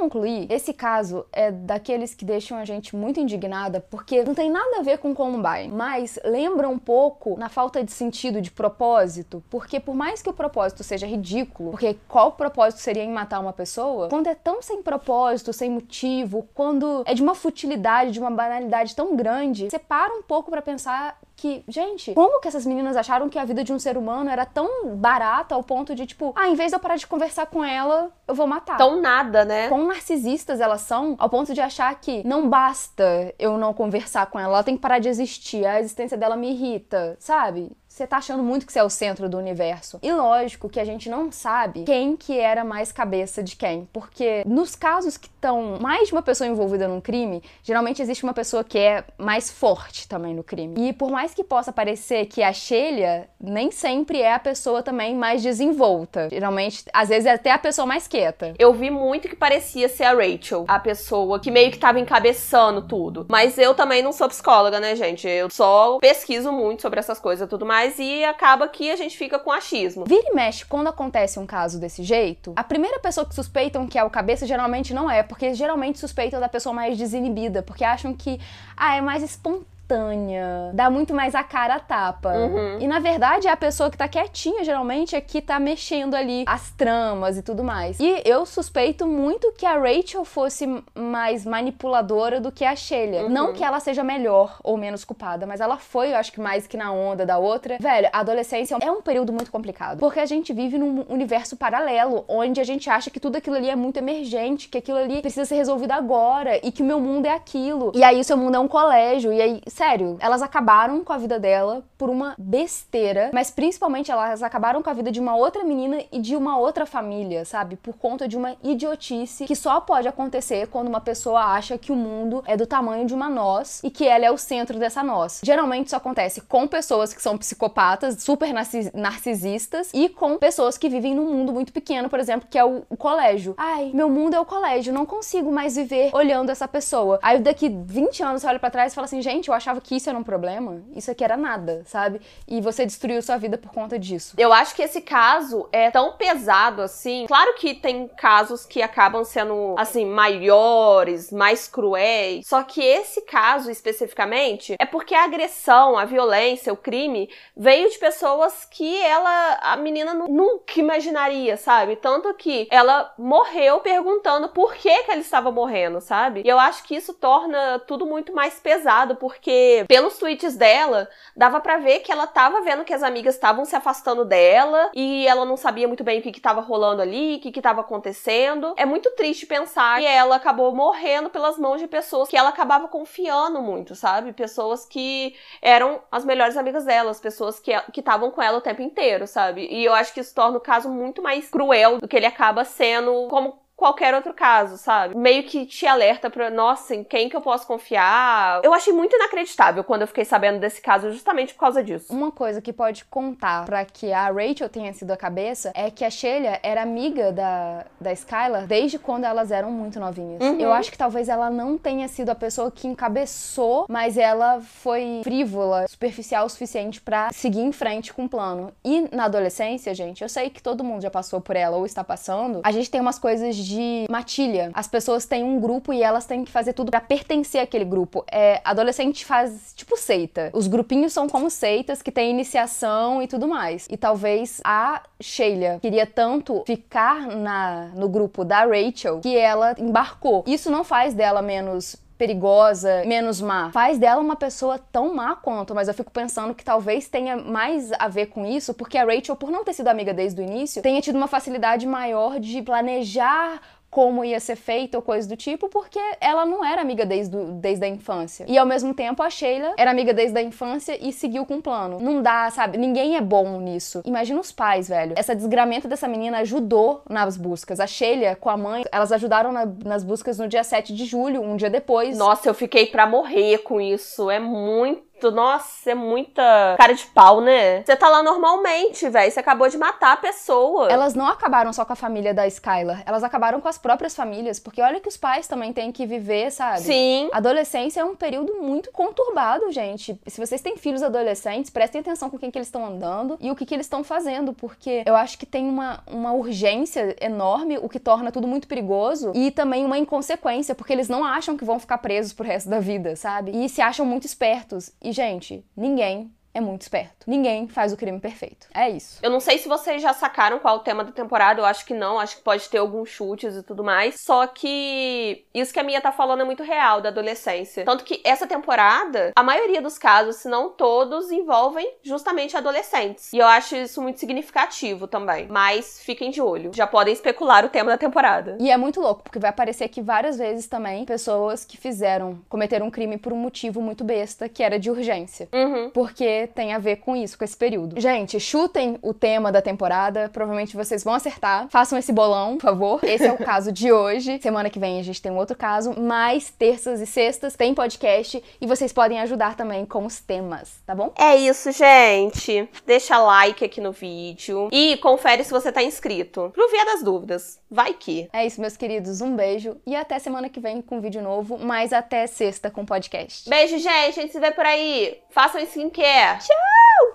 Concluir, 0.00 0.46
esse 0.50 0.72
caso 0.72 1.26
é 1.30 1.52
daqueles 1.52 2.14
que 2.14 2.24
deixam 2.24 2.56
a 2.56 2.64
gente 2.64 2.96
muito 2.96 3.20
indignada 3.20 3.80
porque 3.90 4.24
não 4.24 4.34
tem 4.34 4.50
nada 4.50 4.78
a 4.78 4.82
ver 4.82 4.98
com 4.98 5.14
Columbine, 5.14 5.68
mas 5.68 6.18
lembra 6.24 6.68
um 6.68 6.78
pouco 6.78 7.36
na 7.36 7.50
falta 7.50 7.84
de 7.84 7.92
sentido, 7.92 8.40
de 8.40 8.50
propósito, 8.50 9.42
porque 9.50 9.78
por 9.78 9.94
mais 9.94 10.22
que 10.22 10.30
o 10.30 10.32
propósito 10.32 10.82
seja 10.82 11.06
ridículo, 11.06 11.70
porque 11.72 11.98
qual 12.08 12.32
propósito 12.32 12.80
seria 12.80 13.04
em 13.04 13.12
matar 13.12 13.40
uma 13.40 13.52
pessoa? 13.52 14.08
Quando 14.08 14.26
é 14.26 14.34
tão 14.34 14.62
sem 14.62 14.82
propósito, 14.82 15.52
sem 15.52 15.70
motivo, 15.70 16.48
quando 16.54 17.02
é 17.04 17.12
de 17.12 17.22
uma 17.22 17.34
futilidade, 17.34 18.12
de 18.12 18.20
uma 18.20 18.30
banalidade 18.30 18.96
tão 18.96 19.14
grande, 19.14 19.68
você 19.68 19.78
para 19.78 20.14
um 20.14 20.22
pouco 20.22 20.50
para 20.50 20.62
pensar 20.62 21.18
que, 21.40 21.64
gente, 21.66 22.12
como 22.12 22.38
que 22.38 22.48
essas 22.48 22.66
meninas 22.66 22.98
acharam 22.98 23.30
que 23.30 23.38
a 23.38 23.44
vida 23.46 23.64
de 23.64 23.72
um 23.72 23.78
ser 23.78 23.96
humano 23.96 24.28
era 24.28 24.44
tão 24.44 24.94
barata 24.94 25.54
ao 25.54 25.62
ponto 25.62 25.94
de, 25.94 26.04
tipo, 26.04 26.34
ah, 26.36 26.48
em 26.48 26.54
vez 26.54 26.70
de 26.70 26.76
eu 26.76 26.78
parar 26.78 26.96
de 26.96 27.06
conversar 27.06 27.46
com 27.46 27.64
ela, 27.64 28.12
eu 28.28 28.34
vou 28.34 28.46
matar. 28.46 28.76
Tão 28.76 29.00
nada, 29.00 29.42
né? 29.42 29.66
Quão 29.68 29.86
narcisistas 29.86 30.60
elas 30.60 30.82
são 30.82 31.16
ao 31.18 31.30
ponto 31.30 31.54
de 31.54 31.60
achar 31.62 31.98
que 31.98 32.22
não 32.26 32.46
basta 32.46 33.34
eu 33.38 33.56
não 33.56 33.72
conversar 33.72 34.26
com 34.26 34.38
ela, 34.38 34.56
ela 34.56 34.62
tem 34.62 34.76
que 34.76 34.82
parar 34.82 34.98
de 34.98 35.08
existir, 35.08 35.64
a 35.64 35.80
existência 35.80 36.18
dela 36.18 36.36
me 36.36 36.50
irrita, 36.50 37.16
sabe? 37.18 37.72
Você 38.00 38.06
tá 38.06 38.16
achando 38.16 38.42
muito 38.42 38.64
que 38.64 38.72
você 38.72 38.78
é 38.78 38.84
o 38.84 38.88
centro 38.88 39.28
do 39.28 39.36
universo. 39.36 39.98
E 40.02 40.10
lógico 40.10 40.70
que 40.70 40.80
a 40.80 40.84
gente 40.84 41.10
não 41.10 41.30
sabe 41.30 41.84
quem 41.84 42.16
que 42.16 42.38
era 42.38 42.64
mais 42.64 42.90
cabeça 42.90 43.42
de 43.42 43.56
quem, 43.56 43.86
porque 43.92 44.42
nos 44.46 44.74
casos 44.74 45.18
que 45.18 45.26
estão 45.26 45.78
mais 45.78 46.08
de 46.08 46.14
uma 46.14 46.22
pessoa 46.22 46.48
envolvida 46.48 46.88
num 46.88 47.00
crime, 47.00 47.42
geralmente 47.62 48.00
existe 48.00 48.24
uma 48.24 48.32
pessoa 48.32 48.64
que 48.64 48.78
é 48.78 49.04
mais 49.18 49.50
forte 49.50 50.08
também 50.08 50.34
no 50.34 50.42
crime. 50.42 50.88
E 50.88 50.92
por 50.94 51.10
mais 51.10 51.34
que 51.34 51.44
possa 51.44 51.72
parecer 51.72 52.26
que 52.26 52.42
a 52.42 52.52
Shelia 52.52 53.28
nem 53.38 53.70
sempre 53.70 54.20
é 54.20 54.32
a 54.32 54.38
pessoa 54.38 54.82
também 54.82 55.14
mais 55.14 55.42
desenvolta. 55.42 56.28
Geralmente, 56.30 56.84
às 56.92 57.10
vezes 57.10 57.26
é 57.26 57.32
até 57.32 57.52
a 57.52 57.58
pessoa 57.58 57.86
mais 57.86 58.06
quieta. 58.06 58.54
Eu 58.58 58.72
vi 58.72 58.90
muito 58.90 59.28
que 59.28 59.36
parecia 59.36 59.88
ser 59.88 60.04
a 60.04 60.14
Rachel, 60.14 60.64
a 60.68 60.78
pessoa 60.78 61.38
que 61.38 61.50
meio 61.50 61.70
que 61.70 61.78
tava 61.78 62.00
encabeçando 62.00 62.82
tudo. 62.82 63.26
Mas 63.28 63.58
eu 63.58 63.74
também 63.74 64.02
não 64.02 64.12
sou 64.12 64.28
psicóloga, 64.28 64.80
né, 64.80 64.96
gente? 64.96 65.28
Eu 65.28 65.50
só 65.50 65.98
pesquiso 65.98 66.50
muito 66.50 66.80
sobre 66.82 66.98
essas 66.98 67.20
coisas 67.20 67.46
e 67.46 67.50
tudo 67.50 67.66
mais 67.66 67.89
e 67.98 68.24
acaba 68.24 68.68
que 68.68 68.90
a 68.90 68.96
gente 68.96 69.16
fica 69.16 69.38
com 69.38 69.50
achismo. 69.50 70.04
Vira 70.04 70.30
e 70.30 70.34
mexe, 70.34 70.64
quando 70.64 70.88
acontece 70.88 71.38
um 71.38 71.46
caso 71.46 71.78
desse 71.78 72.02
jeito, 72.02 72.52
a 72.56 72.64
primeira 72.64 72.98
pessoa 73.00 73.26
que 73.26 73.34
suspeitam 73.34 73.86
que 73.86 73.98
é 73.98 74.04
o 74.04 74.10
cabeça 74.10 74.46
geralmente 74.46 74.92
não 74.94 75.10
é, 75.10 75.22
porque 75.22 75.54
geralmente 75.54 75.98
suspeitam 75.98 76.40
da 76.40 76.48
pessoa 76.48 76.72
mais 76.74 76.96
desinibida, 76.96 77.62
porque 77.62 77.84
acham 77.84 78.14
que, 78.14 78.40
ah, 78.76 78.96
é 78.96 79.00
mais 79.00 79.22
espontâneo 79.22 79.66
espontânea, 79.90 80.70
dá 80.72 80.88
muito 80.88 81.12
mais 81.12 81.34
a 81.34 81.42
cara 81.42 81.74
a 81.74 81.80
tapa. 81.80 82.30
Uhum. 82.30 82.78
E 82.80 82.86
na 82.86 82.98
verdade 82.98 83.48
é 83.48 83.50
a 83.50 83.56
pessoa 83.56 83.90
que 83.90 83.96
tá 83.96 84.06
quietinha, 84.08 84.64
geralmente, 84.64 85.16
é 85.16 85.20
que 85.20 85.40
tá 85.40 85.58
mexendo 85.58 86.14
ali 86.14 86.44
as 86.46 86.70
tramas 86.70 87.36
e 87.36 87.42
tudo 87.42 87.64
mais. 87.64 87.98
E 87.98 88.22
eu 88.24 88.46
suspeito 88.46 89.06
muito 89.06 89.52
que 89.52 89.66
a 89.66 89.78
Rachel 89.78 90.24
fosse 90.24 90.66
mais 90.94 91.44
manipuladora 91.44 92.40
do 92.40 92.52
que 92.52 92.64
a 92.64 92.76
Shelia. 92.76 93.24
Uhum. 93.24 93.28
Não 93.28 93.52
que 93.52 93.64
ela 93.64 93.80
seja 93.80 94.04
melhor 94.04 94.58
ou 94.62 94.76
menos 94.76 95.04
culpada, 95.04 95.46
mas 95.46 95.60
ela 95.60 95.76
foi, 95.76 96.12
eu 96.12 96.16
acho 96.16 96.32
que 96.32 96.40
mais 96.40 96.66
que 96.66 96.76
na 96.76 96.92
onda 96.92 97.26
da 97.26 97.38
outra. 97.38 97.76
Velho, 97.80 98.08
a 98.12 98.20
adolescência 98.20 98.76
é 98.80 98.90
um 98.90 99.02
período 99.02 99.32
muito 99.32 99.50
complicado. 99.50 99.98
Porque 99.98 100.20
a 100.20 100.26
gente 100.26 100.52
vive 100.52 100.78
num 100.78 101.04
universo 101.08 101.56
paralelo, 101.56 102.24
onde 102.28 102.60
a 102.60 102.64
gente 102.64 102.88
acha 102.88 103.10
que 103.10 103.18
tudo 103.18 103.36
aquilo 103.36 103.56
ali 103.56 103.68
é 103.68 103.76
muito 103.76 103.96
emergente, 103.96 104.68
que 104.68 104.78
aquilo 104.78 104.98
ali 104.98 105.20
precisa 105.20 105.44
ser 105.44 105.56
resolvido 105.56 105.92
agora 105.92 106.58
e 106.64 106.70
que 106.70 106.82
o 106.82 106.84
meu 106.84 107.00
mundo 107.00 107.26
é 107.26 107.34
aquilo. 107.34 107.92
E 107.94 108.04
aí 108.04 108.20
o 108.20 108.24
seu 108.24 108.36
mundo 108.36 108.54
é 108.54 108.58
um 108.58 108.68
colégio, 108.68 109.32
e 109.32 109.40
aí 109.40 109.60
sério, 109.80 110.18
elas 110.20 110.42
acabaram 110.42 111.02
com 111.02 111.10
a 111.10 111.16
vida 111.16 111.40
dela 111.40 111.82
por 111.96 112.10
uma 112.10 112.34
besteira, 112.36 113.30
mas 113.32 113.50
principalmente 113.50 114.10
elas 114.10 114.42
acabaram 114.42 114.82
com 114.82 114.90
a 114.90 114.92
vida 114.92 115.10
de 115.10 115.18
uma 115.18 115.34
outra 115.34 115.64
menina 115.64 116.02
e 116.12 116.18
de 116.18 116.36
uma 116.36 116.58
outra 116.58 116.84
família, 116.84 117.46
sabe? 117.46 117.76
Por 117.76 117.94
conta 117.94 118.28
de 118.28 118.36
uma 118.36 118.56
idiotice 118.62 119.46
que 119.46 119.56
só 119.56 119.80
pode 119.80 120.06
acontecer 120.06 120.66
quando 120.66 120.88
uma 120.88 121.00
pessoa 121.00 121.40
acha 121.40 121.78
que 121.78 121.90
o 121.90 121.96
mundo 121.96 122.44
é 122.46 122.58
do 122.58 122.66
tamanho 122.66 123.06
de 123.06 123.14
uma 123.14 123.30
nós 123.30 123.82
e 123.82 123.88
que 123.88 124.06
ela 124.06 124.26
é 124.26 124.30
o 124.30 124.36
centro 124.36 124.78
dessa 124.78 125.02
nós. 125.02 125.40
Geralmente 125.42 125.86
isso 125.86 125.96
acontece 125.96 126.42
com 126.42 126.68
pessoas 126.68 127.14
que 127.14 127.22
são 127.22 127.38
psicopatas, 127.38 128.22
super 128.22 128.52
narcisistas 128.92 129.90
e 129.94 130.10
com 130.10 130.36
pessoas 130.36 130.76
que 130.76 130.90
vivem 130.90 131.14
num 131.14 131.32
mundo 131.32 131.54
muito 131.54 131.72
pequeno, 131.72 132.10
por 132.10 132.20
exemplo, 132.20 132.46
que 132.50 132.58
é 132.58 132.64
o, 132.66 132.82
o 132.90 132.98
colégio. 132.98 133.54
Ai, 133.56 133.92
meu 133.94 134.10
mundo 134.10 134.34
é 134.34 134.40
o 134.40 134.44
colégio, 134.44 134.92
não 134.92 135.06
consigo 135.06 135.50
mais 135.50 135.76
viver 135.76 136.10
olhando 136.12 136.50
essa 136.50 136.68
pessoa. 136.68 137.18
Aí 137.22 137.38
daqui 137.38 137.70
20 137.70 138.22
anos 138.22 138.42
você 138.42 138.46
olha 138.46 138.58
para 138.58 138.70
trás 138.70 138.92
e 138.92 138.94
fala 138.94 139.06
assim, 139.06 139.22
gente, 139.22 139.48
eu 139.48 139.54
achava 139.54 139.69
achava 139.70 139.80
que 139.80 139.96
isso 139.96 140.08
era 140.08 140.18
um 140.18 140.22
problema, 140.22 140.82
isso 140.94 141.10
aqui 141.10 141.22
era 141.22 141.36
nada, 141.36 141.82
sabe? 141.86 142.20
E 142.46 142.60
você 142.60 142.84
destruiu 142.84 143.22
sua 143.22 143.36
vida 143.36 143.56
por 143.56 143.72
conta 143.72 143.98
disso. 143.98 144.34
Eu 144.36 144.52
acho 144.52 144.74
que 144.74 144.82
esse 144.82 145.00
caso 145.00 145.68
é 145.72 145.90
tão 145.90 146.12
pesado 146.12 146.82
assim. 146.82 147.26
Claro 147.26 147.54
que 147.54 147.74
tem 147.74 148.08
casos 148.08 148.66
que 148.66 148.82
acabam 148.82 149.24
sendo, 149.24 149.74
assim, 149.78 150.04
maiores, 150.04 151.30
mais 151.30 151.68
cruéis. 151.68 152.46
Só 152.46 152.62
que 152.62 152.82
esse 152.82 153.22
caso 153.22 153.70
especificamente 153.70 154.74
é 154.78 154.84
porque 154.84 155.14
a 155.14 155.24
agressão, 155.24 155.96
a 155.96 156.04
violência, 156.04 156.72
o 156.72 156.76
crime 156.76 157.30
veio 157.56 157.88
de 157.90 157.98
pessoas 157.98 158.64
que 158.64 159.00
ela, 159.02 159.58
a 159.62 159.76
menina 159.76 160.14
nunca 160.14 160.78
imaginaria, 160.78 161.56
sabe? 161.56 161.96
Tanto 161.96 162.32
que 162.34 162.66
ela 162.70 163.12
morreu 163.18 163.80
perguntando 163.80 164.48
por 164.48 164.74
que, 164.74 165.02
que 165.04 165.10
ela 165.10 165.20
estava 165.20 165.52
morrendo, 165.52 166.00
sabe? 166.00 166.42
E 166.44 166.48
eu 166.48 166.58
acho 166.58 166.82
que 166.84 166.94
isso 166.94 167.14
torna 167.14 167.78
tudo 167.80 168.06
muito 168.06 168.34
mais 168.34 168.58
pesado, 168.58 169.16
porque 169.16 169.50
pelos 169.88 170.18
tweets 170.18 170.56
dela, 170.56 171.08
dava 171.36 171.60
para 171.60 171.78
ver 171.78 172.00
que 172.00 172.12
ela 172.12 172.26
tava 172.26 172.62
vendo 172.62 172.84
que 172.84 172.92
as 172.92 173.02
amigas 173.02 173.34
estavam 173.34 173.64
se 173.64 173.76
afastando 173.76 174.24
dela 174.24 174.90
e 174.94 175.26
ela 175.26 175.44
não 175.44 175.56
sabia 175.56 175.88
muito 175.88 176.04
bem 176.04 176.20
o 176.20 176.22
que 176.22 176.32
que 176.32 176.40
tava 176.40 176.60
rolando 176.60 177.02
ali, 177.02 177.36
o 177.36 177.40
que 177.40 177.52
que 177.52 177.60
tava 177.60 177.80
acontecendo. 177.80 178.74
É 178.76 178.84
muito 178.84 179.10
triste 179.12 179.46
pensar 179.46 180.00
que 180.00 180.06
ela 180.06 180.36
acabou 180.36 180.74
morrendo 180.74 181.30
pelas 181.30 181.58
mãos 181.58 181.80
de 181.80 181.86
pessoas 181.86 182.28
que 182.28 182.36
ela 182.36 182.48
acabava 182.48 182.88
confiando 182.88 183.60
muito, 183.60 183.94
sabe? 183.94 184.32
Pessoas 184.32 184.84
que 184.84 185.34
eram 185.62 186.00
as 186.10 186.24
melhores 186.24 186.56
amigas 186.56 186.84
dela, 186.84 187.10
as 187.10 187.20
pessoas 187.20 187.60
que 187.60 187.72
estavam 187.96 188.30
com 188.30 188.42
ela 188.42 188.58
o 188.58 188.62
tempo 188.62 188.82
inteiro, 188.82 189.26
sabe? 189.26 189.66
E 189.70 189.84
eu 189.84 189.94
acho 189.94 190.12
que 190.12 190.20
isso 190.20 190.34
torna 190.34 190.58
o 190.58 190.60
caso 190.60 190.88
muito 190.88 191.22
mais 191.22 191.48
cruel 191.48 191.98
do 191.98 192.08
que 192.08 192.16
ele 192.16 192.26
acaba 192.26 192.64
sendo 192.64 193.28
como 193.28 193.59
qualquer 193.80 194.14
outro 194.14 194.34
caso, 194.34 194.76
sabe? 194.76 195.16
Meio 195.16 195.42
que 195.44 195.64
te 195.64 195.86
alerta 195.86 196.28
pra, 196.28 196.50
nossa, 196.50 196.94
em 196.94 197.02
quem 197.02 197.30
que 197.30 197.34
eu 197.34 197.40
posso 197.40 197.66
confiar. 197.66 198.60
Eu 198.62 198.74
achei 198.74 198.92
muito 198.92 199.16
inacreditável 199.16 199.82
quando 199.82 200.02
eu 200.02 200.06
fiquei 200.06 200.26
sabendo 200.26 200.60
desse 200.60 200.82
caso, 200.82 201.10
justamente 201.10 201.54
por 201.54 201.60
causa 201.60 201.82
disso. 201.82 202.12
Uma 202.12 202.30
coisa 202.30 202.60
que 202.60 202.74
pode 202.74 203.06
contar 203.06 203.64
para 203.64 203.82
que 203.86 204.12
a 204.12 204.26
Rachel 204.26 204.68
tenha 204.68 204.92
sido 204.92 205.10
a 205.12 205.16
cabeça 205.16 205.72
é 205.74 205.90
que 205.90 206.04
a 206.04 206.10
Sheila 206.10 206.58
era 206.62 206.82
amiga 206.82 207.32
da, 207.32 207.86
da 207.98 208.12
Skylar 208.12 208.66
desde 208.66 208.98
quando 208.98 209.24
elas 209.24 209.50
eram 209.50 209.72
muito 209.72 209.98
novinhas. 209.98 210.42
Uhum. 210.42 210.60
Eu 210.60 210.74
acho 210.74 210.92
que 210.92 210.98
talvez 210.98 211.30
ela 211.30 211.48
não 211.48 211.78
tenha 211.78 212.06
sido 212.06 212.28
a 212.28 212.34
pessoa 212.34 212.70
que 212.70 212.86
encabeçou, 212.86 213.86
mas 213.88 214.18
ela 214.18 214.60
foi 214.60 215.22
frívola, 215.24 215.88
superficial 215.88 216.44
o 216.44 216.50
suficiente 216.50 217.00
para 217.00 217.32
seguir 217.32 217.62
em 217.62 217.72
frente 217.72 218.12
com 218.12 218.26
o 218.26 218.28
plano. 218.28 218.74
E 218.84 219.08
na 219.10 219.24
adolescência, 219.24 219.94
gente, 219.94 220.20
eu 220.20 220.28
sei 220.28 220.50
que 220.50 220.62
todo 220.62 220.84
mundo 220.84 221.00
já 221.00 221.10
passou 221.10 221.40
por 221.40 221.56
ela 221.56 221.78
ou 221.78 221.86
está 221.86 222.04
passando, 222.04 222.60
a 222.62 222.70
gente 222.70 222.90
tem 222.90 223.00
umas 223.00 223.18
coisas 223.18 223.56
de 223.56 223.69
de 223.70 224.06
matilha. 224.10 224.70
As 224.74 224.88
pessoas 224.88 225.24
têm 225.24 225.44
um 225.44 225.60
grupo 225.60 225.92
e 225.92 226.02
elas 226.02 226.26
têm 226.26 226.44
que 226.44 226.50
fazer 226.50 226.72
tudo 226.72 226.90
para 226.90 227.00
pertencer 227.00 227.60
àquele 227.60 227.84
grupo. 227.84 228.24
É, 228.30 228.60
adolescente 228.64 229.24
faz 229.24 229.72
tipo 229.76 229.96
seita. 229.96 230.50
Os 230.52 230.66
grupinhos 230.66 231.12
são 231.12 231.28
como 231.28 231.48
seitas 231.48 232.02
que 232.02 232.10
têm 232.10 232.30
iniciação 232.30 233.22
e 233.22 233.28
tudo 233.28 233.46
mais. 233.46 233.86
E 233.90 233.96
talvez 233.96 234.60
a 234.64 235.02
Sheila 235.20 235.78
queria 235.80 236.06
tanto 236.06 236.64
ficar 236.66 237.26
na, 237.28 237.90
no 237.94 238.08
grupo 238.08 238.44
da 238.44 238.64
Rachel 238.64 239.20
que 239.20 239.36
ela 239.36 239.74
embarcou. 239.78 240.44
Isso 240.46 240.70
não 240.70 240.82
faz 240.82 241.14
dela 241.14 241.40
menos 241.40 241.96
perigosa, 242.20 243.02
menos 243.06 243.40
má. 243.40 243.70
Faz 243.72 243.96
dela 243.96 244.20
uma 244.20 244.36
pessoa 244.36 244.78
tão 244.78 245.14
má 245.14 245.34
quanto, 245.34 245.74
mas 245.74 245.88
eu 245.88 245.94
fico 245.94 246.10
pensando 246.10 246.54
que 246.54 246.62
talvez 246.62 247.08
tenha 247.08 247.34
mais 247.34 247.90
a 247.98 248.08
ver 248.08 248.26
com 248.26 248.44
isso, 248.44 248.74
porque 248.74 248.98
a 248.98 249.06
Rachel, 249.06 249.34
por 249.34 249.50
não 249.50 249.64
ter 249.64 249.72
sido 249.72 249.88
amiga 249.88 250.12
desde 250.12 250.38
o 250.38 250.44
início, 250.44 250.82
tenha 250.82 251.00
tido 251.00 251.16
uma 251.16 251.26
facilidade 251.26 251.86
maior 251.86 252.38
de 252.38 252.60
planejar 252.60 253.62
como 253.90 254.24
ia 254.24 254.38
ser 254.38 254.56
feito 254.56 254.94
ou 254.94 255.02
coisa 255.02 255.28
do 255.28 255.36
tipo, 255.36 255.68
porque 255.68 255.98
ela 256.20 256.46
não 256.46 256.64
era 256.64 256.80
amiga 256.80 257.04
desde, 257.04 257.36
desde 257.54 257.84
a 257.84 257.88
infância. 257.88 258.46
E 258.48 258.56
ao 258.56 258.64
mesmo 258.64 258.94
tempo 258.94 259.22
a 259.22 259.28
Sheila 259.28 259.74
era 259.76 259.90
amiga 259.90 260.14
desde 260.14 260.38
a 260.38 260.42
infância 260.42 260.96
e 261.00 261.12
seguiu 261.12 261.44
com 261.44 261.56
o 261.56 261.62
plano. 261.62 261.98
Não 262.00 262.22
dá, 262.22 262.48
sabe? 262.50 262.78
Ninguém 262.78 263.16
é 263.16 263.20
bom 263.20 263.60
nisso. 263.60 264.02
Imagina 264.04 264.40
os 264.40 264.52
pais, 264.52 264.88
velho. 264.88 265.14
Essa 265.16 265.34
desgramenta 265.34 265.88
dessa 265.88 266.06
menina 266.06 266.38
ajudou 266.38 267.02
nas 267.08 267.36
buscas. 267.36 267.80
A 267.80 267.86
Sheila 267.86 268.36
com 268.36 268.48
a 268.48 268.56
mãe, 268.56 268.84
elas 268.92 269.10
ajudaram 269.10 269.50
na, 269.50 269.66
nas 269.84 270.04
buscas 270.04 270.38
no 270.38 270.46
dia 270.46 270.62
7 270.62 270.94
de 270.94 271.04
julho, 271.04 271.42
um 271.42 271.56
dia 271.56 271.70
depois. 271.70 272.16
Nossa, 272.16 272.48
eu 272.48 272.54
fiquei 272.54 272.86
pra 272.86 273.06
morrer 273.06 273.58
com 273.58 273.80
isso. 273.80 274.30
É 274.30 274.38
muito 274.38 275.09
nossa, 275.28 275.90
é 275.90 275.94
muita 275.94 276.76
cara 276.78 276.94
de 276.94 277.04
pau, 277.08 277.40
né? 277.40 277.82
Você 277.82 277.96
tá 277.96 278.08
lá 278.08 278.22
normalmente, 278.22 279.08
velho. 279.08 279.30
Você 279.30 279.40
acabou 279.40 279.68
de 279.68 279.76
matar 279.76 280.12
a 280.12 280.16
pessoa. 280.16 280.88
Elas 280.88 281.14
não 281.14 281.26
acabaram 281.26 281.72
só 281.72 281.84
com 281.84 281.92
a 281.92 281.96
família 281.96 282.32
da 282.32 282.46
Skylar. 282.46 283.02
Elas 283.04 283.24
acabaram 283.24 283.60
com 283.60 283.68
as 283.68 283.76
próprias 283.76 284.14
famílias. 284.14 284.60
Porque 284.60 284.80
olha 284.80 285.00
que 285.00 285.08
os 285.08 285.16
pais 285.16 285.48
também 285.48 285.72
têm 285.72 285.90
que 285.90 286.06
viver, 286.06 286.52
sabe? 286.52 286.82
Sim. 286.82 287.28
Adolescência 287.32 288.00
é 288.00 288.04
um 288.04 288.14
período 288.14 288.62
muito 288.62 288.92
conturbado, 288.92 289.72
gente. 289.72 290.18
Se 290.26 290.40
vocês 290.40 290.60
têm 290.60 290.76
filhos 290.76 291.02
adolescentes, 291.02 291.70
prestem 291.70 292.00
atenção 292.00 292.30
com 292.30 292.38
quem 292.38 292.50
que 292.50 292.58
eles 292.58 292.68
estão 292.68 292.86
andando 292.86 293.36
e 293.40 293.50
o 293.50 293.56
que, 293.56 293.66
que 293.66 293.74
eles 293.74 293.86
estão 293.86 294.04
fazendo. 294.04 294.52
Porque 294.52 295.02
eu 295.04 295.16
acho 295.16 295.36
que 295.36 295.46
tem 295.46 295.68
uma, 295.68 296.02
uma 296.06 296.32
urgência 296.32 297.16
enorme, 297.20 297.78
o 297.78 297.88
que 297.88 297.98
torna 297.98 298.30
tudo 298.30 298.46
muito 298.46 298.68
perigoso. 298.68 299.32
E 299.34 299.50
também 299.50 299.84
uma 299.84 299.98
inconsequência, 299.98 300.74
porque 300.74 300.92
eles 300.92 301.08
não 301.08 301.24
acham 301.24 301.56
que 301.56 301.64
vão 301.64 301.78
ficar 301.78 301.98
presos 301.98 302.32
pro 302.32 302.46
resto 302.46 302.68
da 302.68 302.78
vida, 302.78 303.16
sabe? 303.16 303.50
E 303.52 303.68
se 303.68 303.80
acham 303.80 304.06
muito 304.06 304.26
espertos. 304.26 304.92
E 305.02 305.09
e, 305.10 305.12
gente, 305.12 305.64
ninguém 305.76 306.32
é 306.52 306.60
muito 306.60 306.82
esperto. 306.82 307.26
Ninguém 307.26 307.68
faz 307.68 307.92
o 307.92 307.96
crime 307.96 308.18
perfeito. 308.18 308.66
É 308.74 308.88
isso. 308.88 309.18
Eu 309.22 309.30
não 309.30 309.40
sei 309.40 309.58
se 309.58 309.68
vocês 309.68 310.02
já 310.02 310.12
sacaram 310.12 310.58
qual 310.58 310.76
é 310.76 310.78
o 310.78 310.82
tema 310.82 311.04
da 311.04 311.12
temporada, 311.12 311.60
eu 311.60 311.64
acho 311.64 311.84
que 311.84 311.94
não, 311.94 312.18
acho 312.18 312.36
que 312.36 312.42
pode 312.42 312.68
ter 312.68 312.78
alguns 312.78 313.08
chutes 313.08 313.56
e 313.56 313.62
tudo 313.62 313.84
mais. 313.84 314.20
Só 314.20 314.46
que 314.46 315.44
isso 315.54 315.72
que 315.72 315.78
a 315.78 315.82
Mia 315.82 316.00
tá 316.00 316.12
falando 316.12 316.42
é 316.42 316.44
muito 316.44 316.62
real 316.62 317.00
da 317.00 317.08
adolescência. 317.08 317.84
Tanto 317.84 318.04
que 318.04 318.20
essa 318.24 318.46
temporada, 318.46 319.32
a 319.36 319.42
maioria 319.42 319.80
dos 319.80 319.98
casos, 319.98 320.36
se 320.36 320.48
não 320.48 320.70
todos, 320.70 321.30
envolvem 321.30 321.88
justamente 322.02 322.56
adolescentes. 322.56 323.32
E 323.32 323.38
eu 323.38 323.46
acho 323.46 323.76
isso 323.76 324.02
muito 324.02 324.18
significativo 324.18 325.06
também. 325.06 325.46
Mas 325.48 326.00
fiquem 326.02 326.30
de 326.30 326.40
olho. 326.40 326.72
Já 326.74 326.86
podem 326.86 327.12
especular 327.12 327.64
o 327.64 327.68
tema 327.68 327.90
da 327.90 327.98
temporada. 327.98 328.56
E 328.60 328.70
é 328.70 328.76
muito 328.76 329.00
louco, 329.00 329.22
porque 329.22 329.38
vai 329.38 329.50
aparecer 329.50 329.84
aqui 329.84 330.02
várias 330.02 330.38
vezes 330.38 330.66
também 330.66 331.04
pessoas 331.04 331.64
que 331.64 331.76
fizeram, 331.76 332.40
cometeram 332.48 332.86
um 332.86 332.90
crime 332.90 333.18
por 333.18 333.32
um 333.32 333.36
motivo 333.36 333.80
muito 333.80 334.02
besta, 334.02 334.48
que 334.48 334.62
era 334.62 334.78
de 334.78 334.90
urgência. 334.90 335.48
Uhum. 335.52 335.90
Porque 335.90 336.39
tem 336.46 336.72
a 336.72 336.78
ver 336.78 336.96
com 336.96 337.16
isso, 337.16 337.38
com 337.38 337.44
esse 337.44 337.56
período. 337.56 338.00
Gente, 338.00 338.38
chutem 338.38 338.98
o 339.02 339.12
tema 339.12 339.50
da 339.50 339.62
temporada, 339.62 340.28
provavelmente 340.32 340.76
vocês 340.76 341.04
vão 341.04 341.14
acertar. 341.14 341.68
Façam 341.68 341.98
esse 341.98 342.12
bolão, 342.12 342.56
por 342.56 342.62
favor. 342.62 343.00
Esse 343.02 343.26
é 343.26 343.32
o 343.32 343.38
caso 343.38 343.72
de 343.72 343.92
hoje. 343.92 344.38
Semana 344.40 344.70
que 344.70 344.78
vem 344.78 344.98
a 344.98 345.02
gente 345.02 345.20
tem 345.20 345.30
um 345.32 345.36
outro 345.36 345.56
caso, 345.56 345.94
mas 345.98 346.50
terças 346.50 347.00
e 347.00 347.06
sextas 347.06 347.54
tem 347.56 347.74
podcast 347.74 348.42
e 348.60 348.66
vocês 348.66 348.92
podem 348.92 349.20
ajudar 349.20 349.56
também 349.56 349.84
com 349.84 350.04
os 350.04 350.20
temas, 350.20 350.80
tá 350.86 350.94
bom? 350.94 351.12
É 351.16 351.36
isso, 351.36 351.70
gente. 351.72 352.68
Deixa 352.86 353.18
like 353.18 353.64
aqui 353.64 353.80
no 353.80 353.92
vídeo 353.92 354.68
e 354.72 354.96
confere 354.98 355.44
se 355.44 355.50
você 355.50 355.72
tá 355.72 355.82
inscrito. 355.82 356.50
Pro 356.54 356.70
Via 356.70 356.84
das 356.84 357.02
Dúvidas. 357.02 357.58
Vai 357.70 357.94
que. 357.94 358.28
É 358.32 358.44
isso, 358.44 358.60
meus 358.60 358.76
queridos. 358.76 359.20
Um 359.20 359.36
beijo 359.36 359.76
e 359.86 359.94
até 359.94 360.18
semana 360.18 360.48
que 360.48 360.60
vem 360.60 360.82
com 360.82 361.00
vídeo 361.00 361.22
novo, 361.22 361.58
mas 361.58 361.92
até 361.92 362.26
sexta 362.26 362.70
com 362.70 362.84
podcast. 362.84 363.48
Beijo, 363.48 363.78
gente. 363.78 363.90
A 363.90 364.22
gente 364.22 364.32
se 364.32 364.40
vê 364.40 364.50
por 364.50 364.64
aí. 364.64 365.18
Façam 365.30 365.60
skincare. 365.62 366.29
Tchau! 366.38 366.56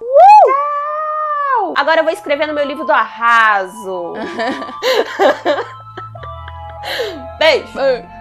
Uh! 0.02 0.76
Tchau! 1.56 1.74
Agora 1.78 2.00
eu 2.00 2.04
vou 2.04 2.14
escrever 2.14 2.48
no 2.48 2.54
meu 2.54 2.66
livro 2.66 2.86
do 2.86 2.92
arraso. 2.92 4.14
Beijo! 7.40 8.15